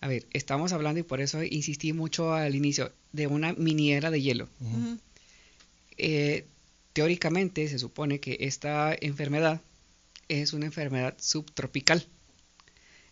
[0.00, 4.22] a ver, estamos hablando y por eso insistí mucho al inicio, de una miniera de
[4.22, 4.48] hielo.
[5.96, 6.46] Eh,
[6.92, 9.60] teóricamente se supone que esta enfermedad
[10.28, 12.06] es una enfermedad subtropical.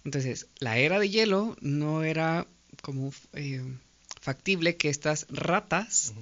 [0.05, 2.47] Entonces, la era de hielo no era
[2.83, 3.63] como eh,
[4.27, 6.13] factible que estas ratas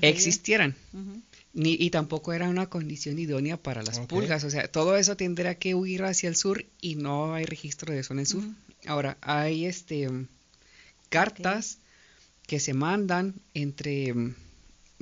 [0.00, 0.74] existieran.
[1.52, 4.08] Ni, y tampoco era una condición idónea para las Ok.
[4.08, 4.42] pulgas.
[4.44, 8.00] O sea, todo eso tendría que huir hacia el sur y no hay registro de
[8.00, 8.42] eso en el sur.
[8.86, 10.08] Ahora, hay este
[11.10, 11.76] cartas
[12.46, 14.14] que se mandan entre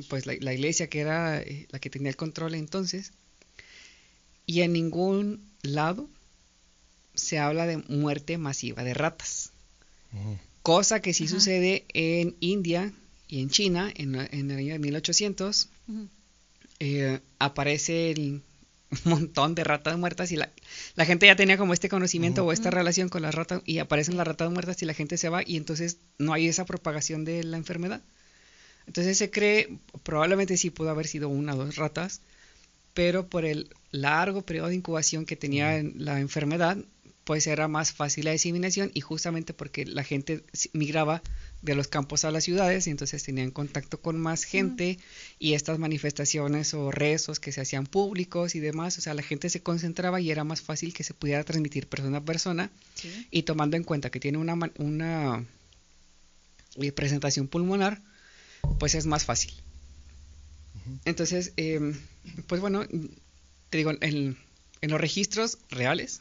[0.09, 3.13] pues la, la iglesia que era eh, la que tenía el control entonces
[4.45, 6.09] y en ningún lado
[7.15, 9.53] se habla de muerte masiva de ratas.
[10.65, 11.35] Cosa que sí Ajá.
[11.35, 12.91] sucede en India
[13.29, 16.09] y en China en, el año de 1800 Ujú.
[16.81, 18.43] eh, aparece el
[19.05, 20.49] un montón de ratas muertas y la,
[20.95, 24.17] la gente ya tenía como este conocimiento o esta relación con las ratas y aparecen
[24.17, 27.45] las ratas muertas y la gente se va y entonces no hay esa propagación de
[27.45, 28.01] la enfermedad.
[28.87, 32.23] Entonces se cree, probablemente sí pudo haber sido una o dos ratas,
[32.95, 36.79] pero por el largo periodo de incubación que tenía en la enfermedad,
[37.25, 41.23] pues era más fácil la diseminación y justamente porque la gente s- migraba
[41.63, 44.99] de los campos a las ciudades y entonces tenían contacto con más gente
[45.39, 49.49] y estas manifestaciones o rezos que se hacían públicos y demás, o sea, la gente
[49.49, 53.27] se concentraba y era más fácil que se pudiera transmitir persona a persona Sí.
[53.31, 55.45] y tomando en cuenta que tiene una, man- una
[56.77, 58.03] eh, presentación pulmonar,
[58.79, 59.53] pues es más fácil.
[61.07, 61.95] Entonces, em,
[62.47, 62.85] pues bueno,
[63.71, 64.37] te digo, en,
[64.83, 66.21] en los registros reales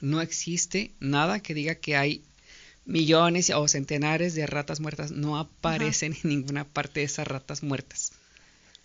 [0.00, 2.22] no existe nada que diga que hay
[2.84, 5.10] millones o centenares de ratas muertas.
[5.10, 8.12] No aparecen en ninguna parte de esas ratas muertas.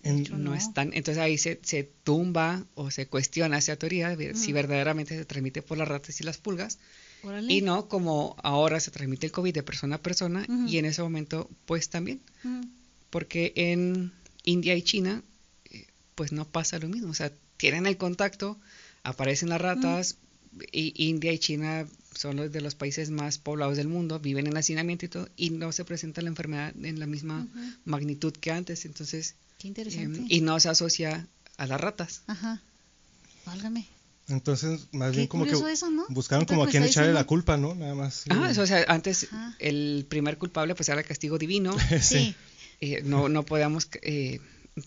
[0.01, 0.55] En- hecho, No No.
[0.55, 0.91] están.
[0.93, 5.62] Entonces ahí se, se tumba o se cuestiona esa teoría de si verdaderamente se transmite
[5.62, 6.80] por las ratas y las pulgas.
[7.49, 11.01] Y no como ahora se transmite el COVID de persona a persona y en ese
[11.01, 12.22] momento pues también,
[13.10, 14.14] porque en
[14.45, 15.22] India y China
[15.66, 15.86] eh,
[16.16, 18.57] pues no pasa lo mismo, o sea, tienen el contacto,
[19.03, 20.16] aparecen las ratas
[20.71, 25.05] India y China son los de los países más poblados del mundo, viven en hacinamiento
[25.05, 27.47] y todo y no se presenta la enfermedad en la misma
[27.85, 30.21] magnitud que antes, entonces Qué eh, interesante.
[30.27, 31.27] y no se asocia
[31.57, 32.23] a las ratas.
[32.27, 32.61] Ajá.
[33.45, 33.85] Válgame.
[34.27, 36.05] Entonces, más Qué bien como que eso, ¿no?
[36.09, 37.73] buscaron como a está echarle la culpa, ¿no?
[37.73, 38.25] Nada más.
[38.29, 39.55] Ah, eso, o sea, antes Ajá.
[39.59, 41.75] el primer culpable pues era el castigo divino.
[42.01, 42.35] Sí.
[42.79, 44.39] eh, no, no podíamos eh,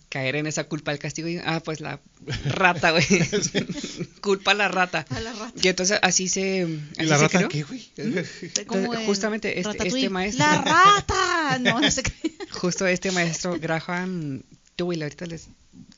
[0.09, 1.29] caer en esa culpa del castigo.
[1.29, 2.01] y, Ah, pues la
[2.47, 3.05] rata, güey.
[4.21, 5.05] culpa a la rata.
[5.11, 5.53] A la rata.
[5.63, 6.59] Y entonces así se.
[6.69, 7.49] ¿Y así la se rata creó.
[7.49, 9.05] qué, güey?
[9.07, 10.63] Justamente este- este maestro- ¡La
[10.97, 11.59] rata!
[11.59, 12.13] No, no sé qué.
[12.51, 14.43] Justo este maestro Graham
[14.77, 15.49] Tuwil, ahorita les,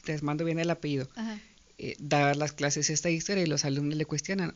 [0.07, 1.39] les mando bien el apellido, Ajá.
[1.79, 4.55] eh, da las clases esta historia y los alumnos le cuestionan,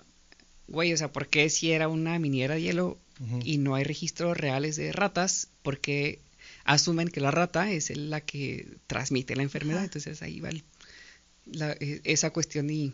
[0.67, 2.99] güey, o sea, ¿por qué si era una miniera de hielo
[3.45, 5.49] y no hay registros reales de ratas?
[5.63, 6.21] Porque
[6.69, 9.85] asumen que la rata es la que transmite la enfermedad, Ajá.
[9.87, 10.65] entonces ahí va el-
[11.47, 12.93] la- eh, esa cuestión y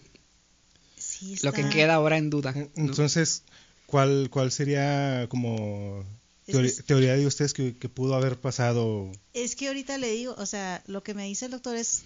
[0.97, 2.53] Sí, lo que queda ahora en duda.
[2.53, 2.69] ¿no?
[2.77, 3.43] Entonces,
[3.87, 6.05] ¿cuál, cuál sería como
[6.47, 9.11] Es teori- que- teoría de ustedes que, que pudo haber pasado?
[9.33, 12.05] Es que ahorita le digo, o sea, lo que me dice el doctor es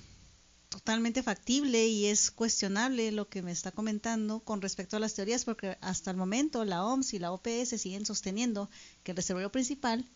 [0.70, 5.44] totalmente factible y es cuestionable lo que me está comentando con respecto a las teorías,
[5.44, 8.68] porque hasta el momento la OMS y la OPS siguen sosteniendo
[9.02, 10.06] que el reservorio principal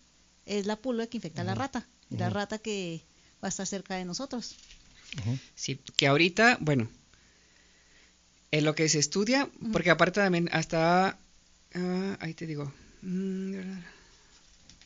[0.47, 3.03] es la pulga que infecta a la rata, la rata que
[3.43, 4.57] va a estar cerca de nosotros.
[5.55, 6.89] Sí, que ahorita, bueno,
[8.51, 11.19] en lo que se estudia, porque aparte también hasta,
[11.75, 12.73] ah, ahí te digo,
[13.03, 13.55] mm,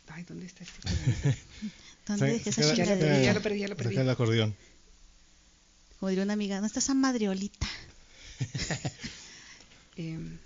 [0.08, 0.80] ay, ¿dónde está este?
[2.06, 3.96] ¿Dónde dejé esa Ya perdí, ya lo perdí, ya lo perdí.
[3.96, 4.54] el acordeón.
[5.98, 7.66] Como diría una amiga, no está esa madriolita.
[9.96, 10.38] Em,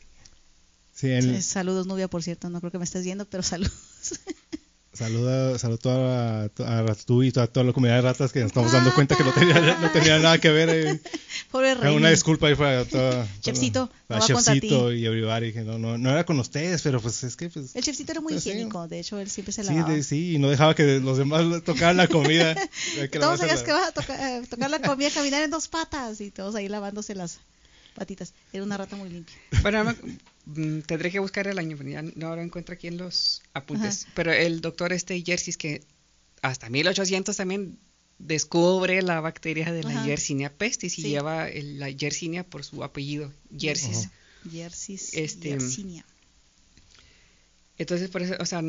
[0.95, 3.73] Sí, el- Eh, Saludos, Nubia, por cierto, no creo que me estés viendo, pero saludos.
[4.93, 8.49] saluda, saluda a, a, a tú y a toda la comunidad de ratas que nos
[8.49, 10.69] estamos dando cuenta que no tenía, no tenía nada que ver.
[10.71, 11.01] eh.
[11.51, 12.09] Pobre Una Reini.
[12.11, 16.25] disculpa ahí para toda, Chefcito, no va Chefcito y everybody, que no, no, no era
[16.25, 18.51] con ustedes, pero pues es que pues, El chefcito era muy pues, sí.
[18.51, 19.93] higiénico, de hecho, él siempre se Sí, lavaba.
[19.95, 22.55] de- sí, y no dejaba que los demás tocaran la comida.
[23.11, 26.21] Que todos la- que vas a toca- eh, tocar la comida, caminar en dos patas
[26.21, 27.39] y todos ahí lavándose las
[27.95, 28.33] patitas.
[28.53, 29.35] Era una rata muy limpia.
[29.63, 29.95] Bueno, no-
[30.87, 34.07] tendré que buscar el año, ya no lo encuentro aquí en los apuntes.
[34.15, 35.83] Pero el doctor este Yersis que
[36.43, 37.79] hasta 1800 también
[38.19, 40.07] descubre la bacteria de la Ajá.
[40.07, 41.09] Yersinia pestis y Sí.
[41.09, 44.07] lleva el- la Yersinia por su apellido, Yersis.
[44.07, 44.13] Ajá.
[44.51, 46.05] Yersis, Este, Yersinia.
[47.79, 48.63] Entonces, por eso, o sea,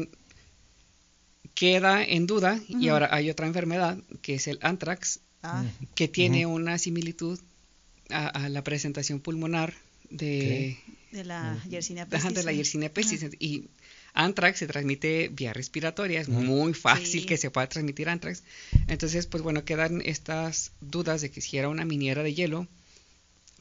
[1.54, 5.66] queda en duda y ahora hay otra enfermedad que es el anthrax Ah,
[5.96, 7.40] que tiene una similitud
[8.12, 9.74] a, a la presentación pulmonar
[10.12, 10.78] de,
[11.12, 12.34] de la Yersinia Ajá, pestis.
[12.36, 12.52] de la.
[12.54, 13.26] Yersinia pestis.
[13.40, 13.66] Y
[14.14, 17.26] anthrax se transmite vía respiratoria, es muy fácil Sí.
[17.26, 18.44] que se pueda transmitir anthrax.
[18.88, 22.68] Entonces, pues bueno, quedan estas dudas de que si era una miniera de hielo,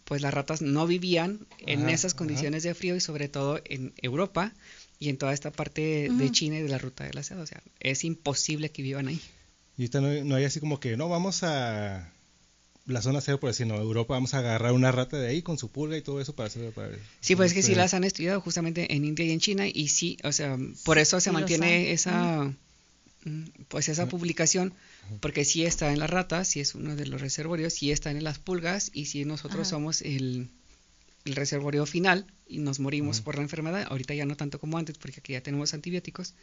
[0.05, 2.19] pues las ratas no vivían en Ajá, esas ajá.
[2.19, 4.53] condiciones de frío y sobre todo en Europa
[4.99, 6.31] y en toda esta parte de.
[6.33, 7.43] China y de la ruta de la seda.
[7.43, 9.21] O sea, es imposible que vivan ahí.
[9.79, 12.13] Y ahorita no, no hay así como que, no, vamos a
[12.87, 15.59] la zona cero, por decir, no, Europa, vamos a agarrar una rata de ahí con
[15.59, 16.73] su pulga y todo eso para hacer...
[16.73, 19.41] Para, Sí, pues es que sí este, las han estudiado justamente en India y en
[19.41, 22.53] China y sí, o sea, por eso se sí mantiene esa
[23.25, 24.73] mm, pues esa publicación
[25.21, 28.25] porque sí está en las ratas, sí es uno de los reservorios, sí están en
[28.25, 29.71] las pulgas y si nosotros Ajá.
[29.71, 30.49] somos el,
[31.25, 34.99] el reservorio final y nos morimos por la enfermedad, ahorita ya no tanto como antes
[34.99, 36.35] porque aquí ya tenemos antibióticos,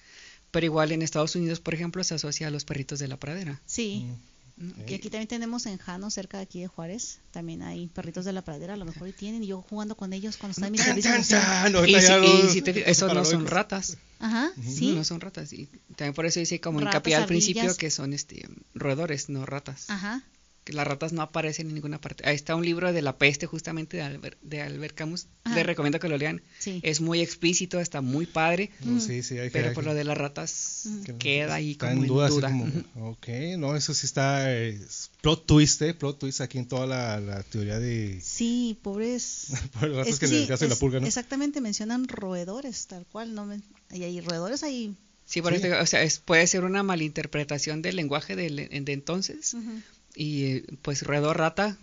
[0.51, 3.61] pero igual en Estados Unidos, por ejemplo, se asocia a los perritos de la pradera.
[3.65, 4.05] Sí.
[4.05, 4.36] mm,
[4.87, 8.33] Y aquí también tenemos en Jano, cerca de aquí de Juárez, también hay perritos de
[8.33, 10.71] la pradera, a lo mejor y tienen, y yo jugando con ellos cuando están en
[10.71, 11.71] mi ¡Tan, servicio tan, social.
[11.73, 11.85] tan!
[11.87, 13.97] Y, si- ya y los- si te fijas, esos no son ratas.
[14.19, 14.93] Ajá, sí.
[14.95, 15.53] No son ratas.
[15.53, 17.77] Y también por eso dice como Ratas, hincapié al principio ardillas.
[17.77, 19.89] que son este roedores, no ratas.
[19.91, 20.23] Ajá.
[20.67, 22.27] Que las ratas no aparecen en ninguna parte.
[22.27, 25.27] Ahí está un libro de la peste justamente de Albert, de Albert Camus.
[25.45, 25.55] Ajá.
[25.55, 26.41] Les recomiendo que lo lean.
[26.59, 26.81] Sí.
[26.83, 28.69] Es muy explícito, está muy padre.
[28.83, 30.89] No, sí, sí, hay que- Pero hay por que- lo de las ratas
[31.19, 32.49] queda ahí está como en duda, duda.
[32.49, 32.65] como,
[33.11, 36.85] ok, no, eso sí está, eh, es plot twist, eh, plot twist aquí en toda
[36.85, 39.47] la, la teoría de Sí, pobres.
[39.79, 41.07] por ratas Es que que en el sí, caso de la pulga, ¿no?
[41.07, 43.33] Exactamente, mencionan roedores, tal cual.
[43.33, 43.61] no me-
[43.93, 44.95] Y hay roedores ahí.
[45.25, 45.65] Sí, por Sí.
[45.65, 49.53] eso, o sea, es- puede ser una malinterpretación del lenguaje de, entonces.
[49.53, 49.81] Ujú.
[50.19, 51.77] Y eh, pues roedor rata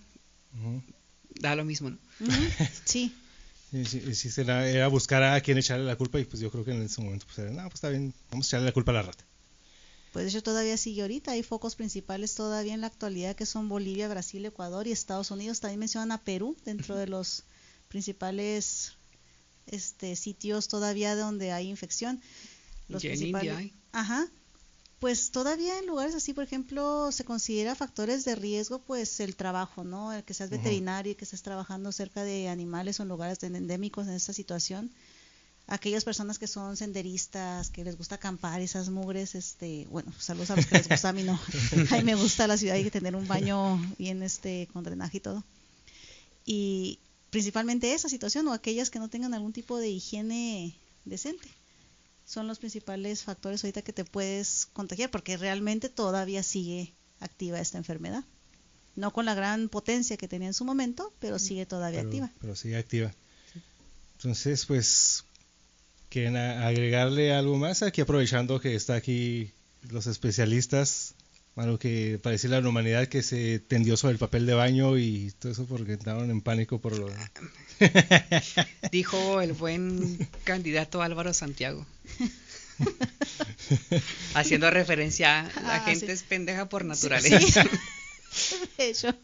[1.40, 1.98] da lo mismo, ¿no?
[2.84, 3.14] Sí.
[3.72, 6.48] Y sí, y sí será- era buscar a quien echarle la culpa y pues yo
[6.48, 8.72] creo que en ese momento pues era, no, pues está bien, vamos a echarle la
[8.72, 9.24] culpa a la rata.
[10.12, 11.32] Pues de hecho todavía sigue ahorita.
[11.32, 15.58] Hay focos principales todavía en la actualidad que son Bolivia, Brasil, Ecuador y Estados Unidos.
[15.58, 17.42] También mencionan a Perú dentro de los
[17.88, 18.92] principales
[19.66, 22.20] este, sitios todavía donde hay infección.
[22.86, 23.48] Los Y en principales.
[23.54, 23.72] India hay.
[23.90, 24.28] Ajá.
[25.04, 29.84] Pues todavía en lugares así, por ejemplo, se considera factores de riesgo, pues el trabajo,
[29.84, 30.14] ¿no?
[30.14, 34.06] El que seas veterinario y que estés trabajando cerca de animales o en lugares endémicos
[34.06, 34.90] en esta situación.
[35.66, 40.56] Aquellas personas que son senderistas, que les gusta acampar, esas mugres, este, bueno, saludos a
[40.56, 41.38] los que les gusta, a mí no.
[41.90, 45.20] A mí me gusta la ciudad y tener un baño bien, este, con drenaje y
[45.20, 45.44] todo.
[46.46, 46.98] Y
[47.28, 50.74] principalmente esa situación o aquellas que no tengan algún tipo de higiene
[51.04, 51.46] decente
[52.24, 57.78] son los principales factores ahorita que te puedes contagiar porque realmente todavía sigue activa esta
[57.78, 58.24] enfermedad.
[58.96, 62.30] No con la gran potencia que tenía en su momento, pero sigue todavía pero, activa.
[62.40, 63.12] pero sigue activa.
[64.16, 65.24] Entonces, pues,
[66.08, 67.82] ¿quieren agregarle algo más?
[67.82, 69.50] Aquí aprovechando que está aquí
[69.90, 71.14] los especialistas,
[71.56, 74.98] algo que para decirle a la humanidad que se tendió sobre el papel de baño
[74.98, 77.08] y todo eso porque entraron en pánico por lo...
[78.92, 81.86] Dijo el buen candidato Álvaro Santiago.
[84.34, 86.12] Haciendo referencia a la Ah, gente sí.
[86.12, 87.62] es pendeja por naturaleza.
[88.30, 88.56] sí.
[88.78, 89.14] De hecho,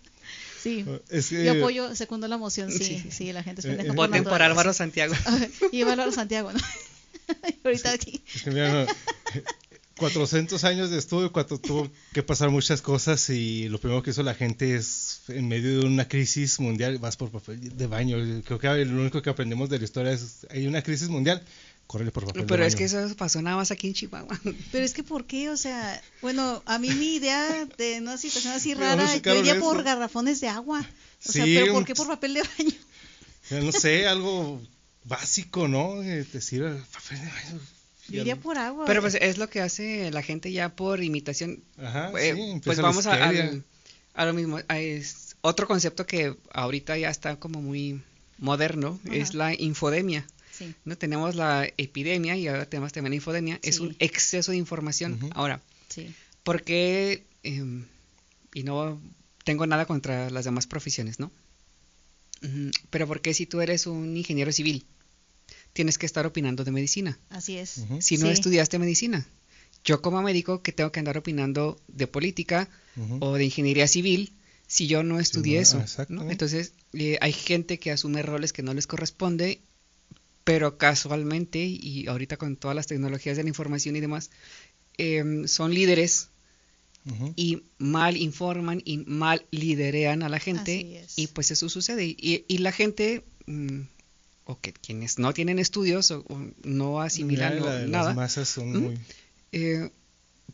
[0.62, 0.84] Sí.
[1.08, 3.04] Es que- Yo apoyo, segundo la moción, sí, Sí.
[3.10, 4.42] sí, la gente es pendeja eh, por Voten por.
[4.42, 5.14] Álvaro Santiago.
[5.72, 6.60] y Álvaro Santiago, ¿no?
[7.64, 8.22] Ahorita aquí.
[8.34, 8.86] Es que mira, no,
[10.00, 14.22] 400 años de estudio, cuando tuvo que pasar muchas cosas y lo primero que hizo
[14.22, 18.16] la gente es, en medio de una crisis mundial, vas por papel de baño.
[18.44, 21.42] Creo que lo único que aprendemos de la historia es, hay una crisis mundial,
[21.86, 22.78] córrele por papel de Pero es baño.
[22.78, 24.40] que eso pasó nada más aquí en Chihuahua.
[24.72, 25.50] Pero es que, ¿por qué?
[25.50, 29.34] O sea, bueno, a mí mi idea de una situación así ¿De dónde rara, yo
[29.36, 30.80] iría por garrafones de agua.
[31.26, 33.64] O sea, Sí, ¿pero por qué por papel de baño?
[33.64, 34.60] No sé, algo
[35.04, 36.02] básico, ¿no?
[36.02, 37.60] Eh, Decir papel de baño.
[38.10, 38.84] Yo iría por agua.
[38.86, 41.62] Pero pues es lo que hace la gente ya por imitación.
[41.78, 43.16] Ajá, Eh, sí, pues la vamos a,
[44.26, 44.58] lo mismo.
[44.68, 48.02] a- Es otro concepto que ahorita ya está como muy
[48.38, 49.14] moderno, Ajá.
[49.16, 50.26] es la infodemia.
[50.52, 50.98] Sí, ¿no?
[50.98, 53.58] Tenemos la epidemia y ahora tenemos también la infodemia.
[53.62, 55.18] Es un exceso de información.
[55.34, 56.14] Ahora, sí.
[56.42, 57.24] ¿por qué?
[57.42, 57.86] em,
[58.52, 59.00] y no
[59.44, 61.30] tengo nada contra las demás profesiones, ¿no?
[62.90, 64.84] Pero ¿por qué si tú eres un ingeniero civil
[65.72, 67.18] tienes que estar opinando de medicina?
[67.28, 67.84] Así es.
[68.00, 68.32] Si no Sí.
[68.32, 69.26] estudiaste medicina.
[69.84, 72.68] Yo como médico que tengo que andar opinando de política
[73.20, 74.32] o de ingeniería civil
[74.66, 75.84] si yo no estudié no, eso.
[76.08, 76.30] ¿no?
[76.30, 79.60] Entonces eh, hay gente que asume roles que no les corresponde,
[80.44, 84.30] pero casualmente y ahorita con todas las tecnologías de la información y demás,
[84.98, 86.28] em, son líderes
[87.36, 91.18] y mal informan y mal liderean a la Así gente es.
[91.18, 93.80] y pues eso sucede y, y la gente mm,
[94.44, 98.72] o que quienes no tienen estudios o, o no asimilan la- nada Las masas son
[98.72, 98.78] ¿Mm?
[98.82, 98.98] muy...
[99.52, 99.90] eh,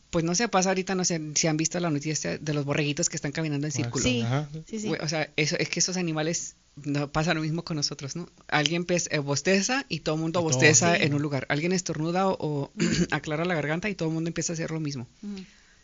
[0.09, 3.09] pues no sé pasa ahorita no sé si han visto la noticia de los borreguitos
[3.09, 4.23] que están caminando en círculo Sí.
[4.65, 4.91] Sí, sí.
[5.01, 8.85] O sea eso es que esos animales no pasa lo mismo con nosotros no alguien
[8.89, 11.03] eh, bosteza y todo el mundo Y todo, bosteza sí.
[11.03, 12.71] en un lugar alguien estornuda o, o
[13.11, 15.07] aclara la garganta y todo el mundo empieza a hacer lo mismo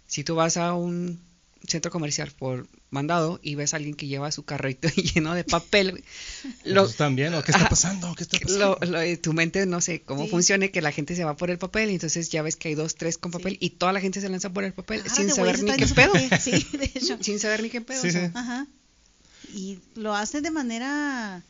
[0.06, 1.20] si tú vas a un
[1.68, 6.04] centro comercial por mandado y ves a alguien que lleva su carrito lleno de papel,
[6.66, 8.14] lo, también, ¿o ¿qué está pasando?
[8.16, 8.78] ¿Qué está pasando?
[8.82, 10.30] lo- lo- eh, tu mente no sé cómo Sí.
[10.30, 12.76] funcione, que la gente se va por el papel y entonces ya ves que hay
[12.76, 13.38] dos, tres con Sí.
[13.38, 16.14] papel y toda la gente se lanza por el papel sin saber ni qué pedo.
[16.40, 17.18] Sí, de hecho.
[17.22, 18.02] Sin saber ni qué pedo.
[18.02, 18.10] Sí.
[18.34, 18.68] Ajá.
[19.54, 21.44] Y lo hacen de manera...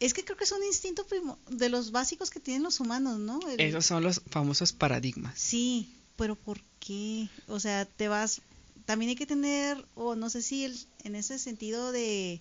[0.00, 3.18] Es que creo que es un instinto primo- de los básicos que tienen los humanos,
[3.18, 3.38] ¿no?
[3.48, 5.38] El- Esos son los famosos paradigmas.
[5.38, 7.28] Sí, pero ¿por qué?
[7.46, 8.42] O sea, te vas...
[8.86, 12.40] También hay que tener, o no sé si el- en ese sentido de,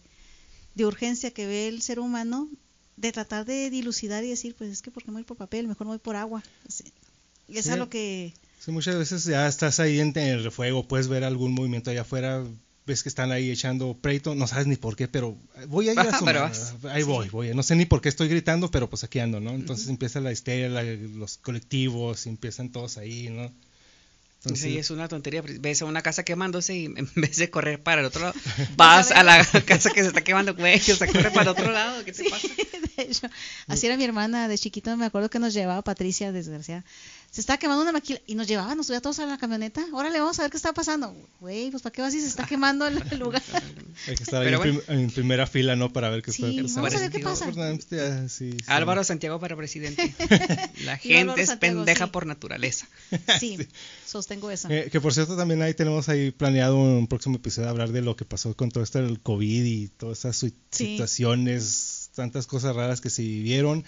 [0.75, 2.49] de urgencia que ve el ser humano,
[2.97, 5.67] de tratar de dilucidar y decir, pues es que ¿por qué me voy por papel?
[5.67, 6.43] Mejor me voy por agua.
[6.67, 6.83] Sí.
[7.47, 7.73] Y eso Sí.
[7.73, 8.33] es lo que...
[8.59, 12.01] Sí, muchas veces ya estás ahí en, en el refuego, puedes ver algún movimiento allá
[12.01, 12.45] afuera,
[12.85, 15.35] ves que están ahí echando pleito, no sabes ni por qué, pero
[15.67, 16.73] voy a ir a Ajá, su pero madre, vas.
[16.85, 19.51] ahí voy, voy, no sé ni por qué estoy gritando, pero pues aquí ando, ¿no?
[19.51, 23.51] Entonces empieza la histeria, la- los colectivos, empiezan todos ahí, ¿no?
[24.45, 25.41] Entonces, Sí, es una tontería.
[25.41, 28.33] pues, Ves a una casa quemándose y en vez de correr para el otro lado,
[28.75, 31.71] vas a la casa que se está quemando, güey, o sea, corre para el otro
[31.71, 32.03] lado.
[32.03, 32.47] ¿Qué te Sí, pasa?
[32.97, 33.27] de hecho,
[33.67, 36.83] así era mi hermana de chiquito, me acuerdo que nos llevaba Patricia, desgraciada.
[37.33, 39.83] Se estaba quemando una maquila y nos llevaba, nos subía todos a la camioneta.
[39.91, 41.15] Órale, vamos a ver qué está pasando.
[41.39, 43.41] Güey, pues ¿para qué vas si se está quemando el, el lugar?
[44.07, 44.79] hay que estar ahí en, bueno.
[44.85, 45.91] prim- en primera fila, ¿no?
[45.91, 46.97] Para ver qué Sí, está vamos pasando.
[46.97, 47.51] a ver qué pasa.
[47.51, 48.57] Pues, sí, sí.
[48.67, 50.13] Álvaro Santiago para presidente.
[50.85, 52.11] La gente es Santiago, pendeja sí.
[52.11, 52.87] por naturaleza.
[53.39, 53.57] Sí,
[54.05, 54.69] sostengo eso.
[54.69, 58.15] Eh, que por cierto también ahí tenemos ahí planeado un próximo episodio hablar de lo
[58.15, 60.45] que pasó con todo esto del COVID y todas esas
[61.07, 63.83] situaciones, tantas cosas raras que se vivieron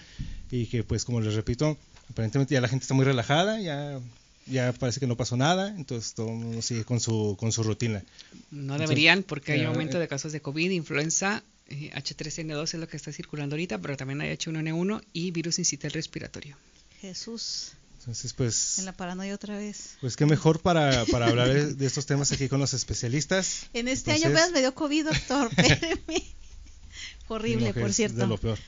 [0.49, 1.77] y que pues como les repito,
[2.09, 3.99] aparentemente ya la gente está muy relajada, ya
[4.47, 7.63] ya parece que no pasó nada, entonces todo el mundo sigue con su con su
[7.63, 8.03] rutina.
[8.51, 10.01] No deberían porque hay ya, aumento eh.
[10.01, 14.21] de casos de COVID, influenza, eh, H3N2 es lo que está circulando ahorita, pero también
[14.21, 16.57] hay H1N1 y virus incital respiratorio.
[17.01, 19.97] Jesús, Entonces pues en la paranoia otra vez.
[20.01, 23.67] pues qué mejor para, para hablar de, de estos temas aquí con los especialistas.
[23.73, 25.49] En este año apenas me dio COVID, doctor.
[25.57, 26.23] Espéreme.
[27.27, 28.17] Horrible, No, por es cierto.
[28.17, 28.59] De lo peor.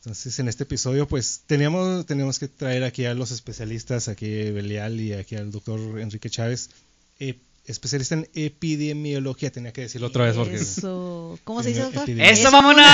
[0.00, 4.98] Entonces, en este episodio, pues teníamos, teníamos que traer aquí a los especialistas, aquí Belial
[4.98, 6.70] y aquí al doctor Enrique Chávez,
[7.18, 11.38] eh, especialista en epidemiología, tenía que decirlo otra vez porque Eso.
[11.44, 12.08] ¿Cómo se dice, doctor?
[12.08, 12.82] ¡Eso, vámonos!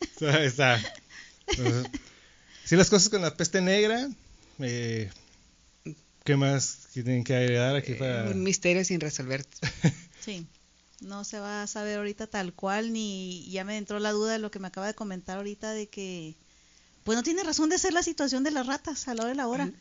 [0.00, 0.44] está.
[0.44, 0.82] está.
[1.46, 1.90] Entonces,
[2.64, 4.08] sí, las cosas con la peste negra,
[4.60, 5.10] eh,
[6.24, 8.30] ¿qué más tienen que agregar aquí para...?
[8.30, 9.44] Un misterio sin resolver.
[10.26, 10.44] Sí.
[11.00, 14.38] No se va a saber ahorita tal cual, ni ya me entró la duda de
[14.38, 16.36] lo que me acaba de comentar ahorita de que,
[17.04, 19.36] pues no tiene razón de ser la situación de las ratas a la hora de
[19.36, 19.72] la hora.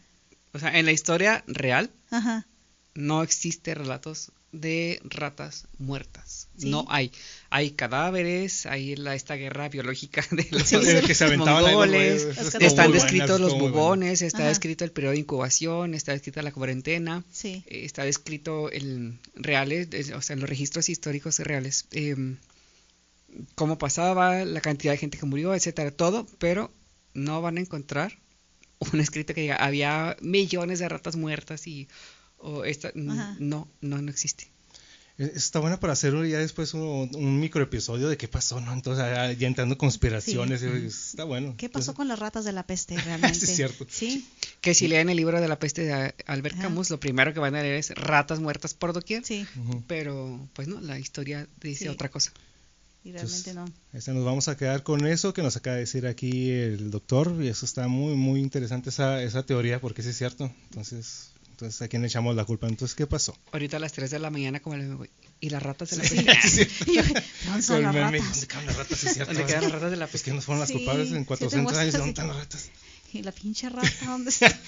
[0.54, 2.48] O sea, en la historia real Ajá.
[2.94, 4.32] no existe relatos
[4.62, 6.48] de ratas muertas.
[6.58, 6.70] Sí.
[6.70, 7.12] No hay.
[7.50, 11.06] Hay cadáveres, hay la, esta guerra biológica de los Sí, sí.
[11.06, 12.24] que se aventaban ahí los mongoles,
[12.62, 14.48] están descritos los bubones, está Ajá.
[14.50, 17.64] descrito el periodo de incubación, está descrita la cuarentena, Sí.
[17.68, 22.16] eh, está descrito el reales, o sea, en los registros históricos reales, eh,
[23.56, 26.72] cómo pasaba, la cantidad de gente que murió, etcétera, todo, pero
[27.14, 28.18] no van a encontrar
[28.94, 31.88] un escrito que diga había millones de ratas muertas y
[32.38, 33.36] o esta, n- Ajá.
[33.40, 34.48] no, no, no existe.
[35.18, 38.74] Eh, Está bueno para hacer ya después un, un micro episodio de qué pasó, ¿no?
[38.74, 40.68] Entonces ya, ya entrando conspiraciones, Sí.
[40.88, 41.54] está bueno.
[41.58, 43.40] ¿Qué pasó Entonces, con las ratas de la peste realmente?
[43.40, 43.86] Sí, es cierto.
[43.90, 44.28] Sí,
[44.60, 46.64] Que si leen el libro de la peste de Albert Ajá.
[46.64, 49.46] Camus, lo primero que van a leer es ratas muertas por doquier, sí,
[49.88, 51.88] pero pues no, la historia dice Sí.
[51.88, 52.32] otra cosa.
[53.06, 53.66] y realmente no.
[53.94, 57.34] Este, nos vamos a quedar con eso que nos acaba de decir aquí el doctor
[57.40, 60.52] y eso está muy muy interesante esa, esa teoría porque sí es cierto.
[60.72, 62.68] Entonces, entonces a quién le echamos la culpa.
[62.68, 63.36] Entonces, ¿qué pasó?
[63.54, 65.06] Ahorita a las 3 de la mañana como le digo,
[65.40, 66.16] y las ratas de la Sí.
[66.26, 66.70] peste.
[66.92, 67.02] Y yo,
[67.46, 68.32] ¿Dónde están las meme, ratas?
[68.32, 69.00] ¿Dónde quedan las ratas?
[69.00, 69.34] Sí, es cierto.
[69.34, 70.32] ¿Dónde quedan las ratas de la Pues peste?
[70.32, 71.94] que nos fueron las Sí, culpables sí en te 400 años.
[71.94, 72.70] ¿Dónde están las ratas?
[73.14, 74.60] Y la pinche rata, ¿dónde está?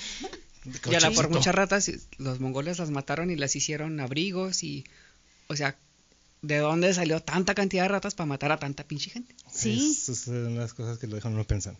[0.90, 4.86] Y a la por muchas ratas, los mongoles las mataron y las hicieron abrigos y,
[5.48, 5.76] o sea,
[6.42, 9.36] ¿de dónde salió tanta cantidad de ratas para matar a tanta pinche gente?
[9.54, 9.96] Sí.
[10.02, 11.80] Esas son las cosas que lo dejan uno pensando.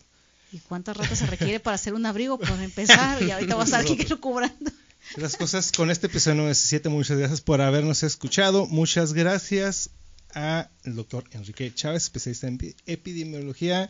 [0.52, 2.38] ¿Y cuántas ratas se requiere para hacer un abrigo?
[2.38, 4.70] Por empezar, y ahorita va a estar aquí cobrando.
[5.16, 6.88] Las cosas con este episodio 97.
[6.88, 8.66] Muchas gracias por habernos escuchado.
[8.66, 9.90] Muchas gracias
[10.34, 13.88] al doctor Enrique Chávez, especialista en pi- epidemiología.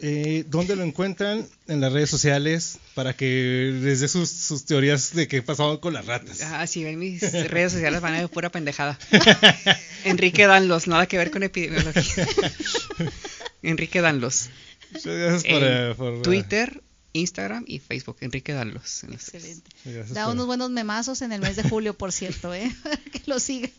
[0.00, 1.44] Eh, ¿Dónde lo encuentran?
[1.66, 5.92] En las redes sociales para que les dé sus, sus teorías de qué pasó con
[5.92, 6.40] las ratas.
[6.42, 8.96] Ah, sí, ven mis redes sociales van a ver pura pendejada.
[10.04, 12.26] Enrique Danlos, nada que ver con epidemiología.
[13.62, 14.50] Enrique Danlos.
[14.92, 16.80] Muchas gracias por, En por- Twitter,
[17.18, 18.16] Instagram y Facebook.
[18.20, 19.04] Enrique en tres.
[19.04, 19.70] Excelente.
[19.84, 22.74] gracias Da por- unos buenos memazos en el mes de julio, por cierto, ¿eh?
[23.12, 23.70] que lo sigan.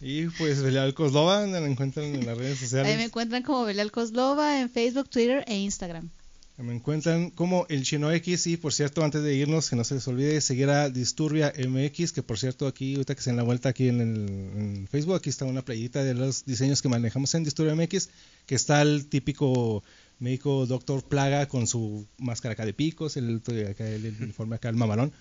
[0.00, 3.00] Y pues Belial Coslova, donde lo encuentran en las redes Ahí me sociales.
[3.04, 6.10] encuentran como Belial Coslova en Facebook, Twitter e Instagram.
[6.58, 9.94] Me encuentran como el Chino X y por cierto antes de irnos que no se
[9.94, 13.42] les olvide seguir a Disturbia MX que por cierto aquí ahorita que se en la
[13.42, 17.34] vuelta aquí en, el, en Facebook aquí está una playita de los diseños que manejamos
[17.34, 18.10] en Disturbia MX
[18.46, 19.82] que está el típico
[20.22, 24.68] médico doctor Plaga con su máscara acá de picos el, acá el, el uniforme acá
[24.68, 25.12] el mamalón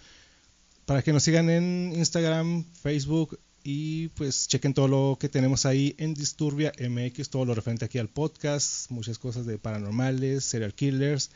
[0.86, 5.96] para que nos sigan en Instagram, Facebook y pues chequen todo lo que tenemos ahí
[6.00, 11.30] en Disturbia MX, todo lo referente aquí al podcast, muchas cosas de paranormales, serial killers,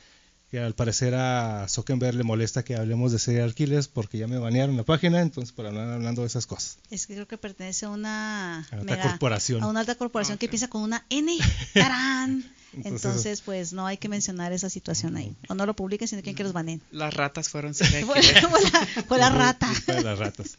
[0.50, 4.40] que al parecer a Zuckerberg le molesta que hablemos de serial killers porque ya me
[4.40, 6.80] banearon la página, entonces para hablar hablando de esas cosas.
[6.90, 9.62] Es que creo que pertenece a una, A mega- corporación.
[9.64, 11.32] a una alta corporación Ah, que empieza con una N.
[11.74, 12.44] ¡Tarán!
[12.78, 15.36] Entonces- Entonces, pues no hay que mencionar esa situación ahí.
[15.50, 16.82] O no lo publiquen, sino quieren que los banen.
[16.92, 19.72] Las ratas fueron Fue, fue la, fue la rata.
[19.88, 20.58] De las ratas.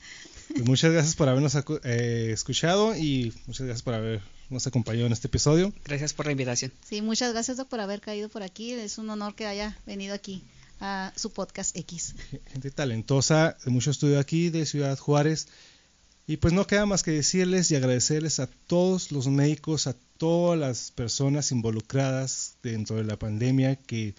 [0.49, 1.55] Pues muchas gracias por habernos
[1.85, 5.73] eh, escuchado y muchas gracias por habernos acompañado en este episodio.
[5.85, 6.73] Gracias por la invitación.
[6.89, 8.73] Sí, muchas gracias, Doc, por haber caído por aquí.
[8.73, 10.43] Es un honor que haya venido aquí
[10.81, 12.15] a su podcast X.
[12.53, 15.49] gente talentosa de mucho estudio aquí de Ciudad Juárez.
[16.29, 20.59] Y pues no queda más que decirles y agradecerles a todos los médicos, a todas
[20.59, 24.15] las personas involucradas dentro de la pandemia que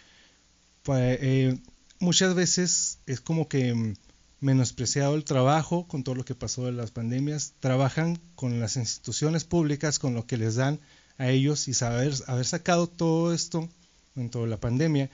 [0.90, 1.58] eh,
[2.00, 3.96] muchas veces es como que mm,
[4.40, 7.54] menospreciado el trabajo con todo lo que pasó de las pandemias.
[7.60, 10.80] Trabajan con las instituciones públicas, con lo que les dan
[11.18, 13.68] a ellos y saber haber sacado todo esto
[14.16, 15.10] dentro de la pandemia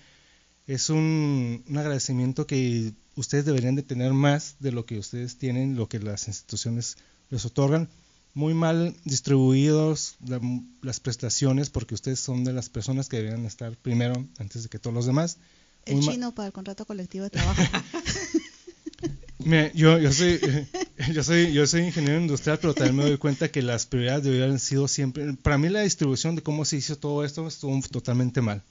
[0.68, 5.76] es un, un agradecimiento que ustedes deberían de tener más de lo que ustedes tienen,
[5.76, 6.98] lo que las instituciones
[7.30, 7.90] les otorgan.
[8.36, 10.42] Muy mal distribuidos la-
[10.82, 14.80] las prestaciones porque ustedes son de las personas que deberían estar primero antes de que
[14.80, 15.38] todos los demás.
[15.86, 17.62] El Muy chino para el contrato colectivo de trabajo.
[19.40, 20.40] Mira, yo, yo soy
[21.14, 24.60] yo soy yo soy ingeniero industrial, pero también me doy cuenta que las prioridades deberían
[24.60, 25.34] sido siempre.
[25.34, 28.62] Para mí la distribución de cómo se hizo todo esto estuvo totalmente mal.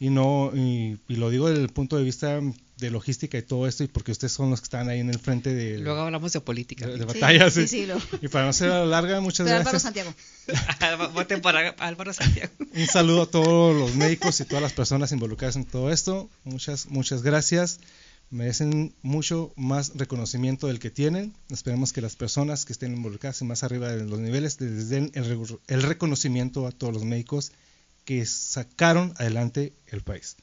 [0.00, 2.40] Y no y, y lo digo desde el punto de vista
[2.78, 5.18] de logística y todo esto y porque ustedes son los que están ahí en el
[5.18, 6.86] frente de, Luego hablamos de política.
[6.86, 7.52] de, de Sí, batallas.
[7.54, 7.68] sí, sí.
[7.80, 9.82] sí, lo- Y para no ser a la larga, muchas Pero Álvaro gracias.
[9.82, 10.14] Santiago.
[11.14, 12.52] Voten por Álvaro Santiago.
[12.74, 16.30] Un saludo a todos los médicos y todas las personas involucradas en todo esto.
[16.44, 17.80] Muchas, muchas gracias.
[18.30, 21.34] Merecen mucho más reconocimiento del que tienen.
[21.48, 25.10] Esperemos que las personas que estén involucradas y más arriba de los niveles les den
[25.14, 27.52] el reconocimiento a todos los médicos
[28.04, 30.36] que sacaron adelante el país.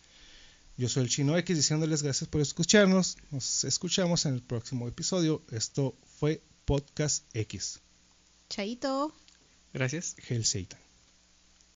[0.77, 3.18] Yo soy el Chino X diciéndoles gracias por escucharnos.
[3.31, 5.41] Nos escuchamos en el próximo episodio.
[5.52, 7.80] Esto fue Podcast X.
[8.49, 9.14] Chaito.
[9.73, 10.15] Gracias.
[10.27, 10.84] Hell Satan.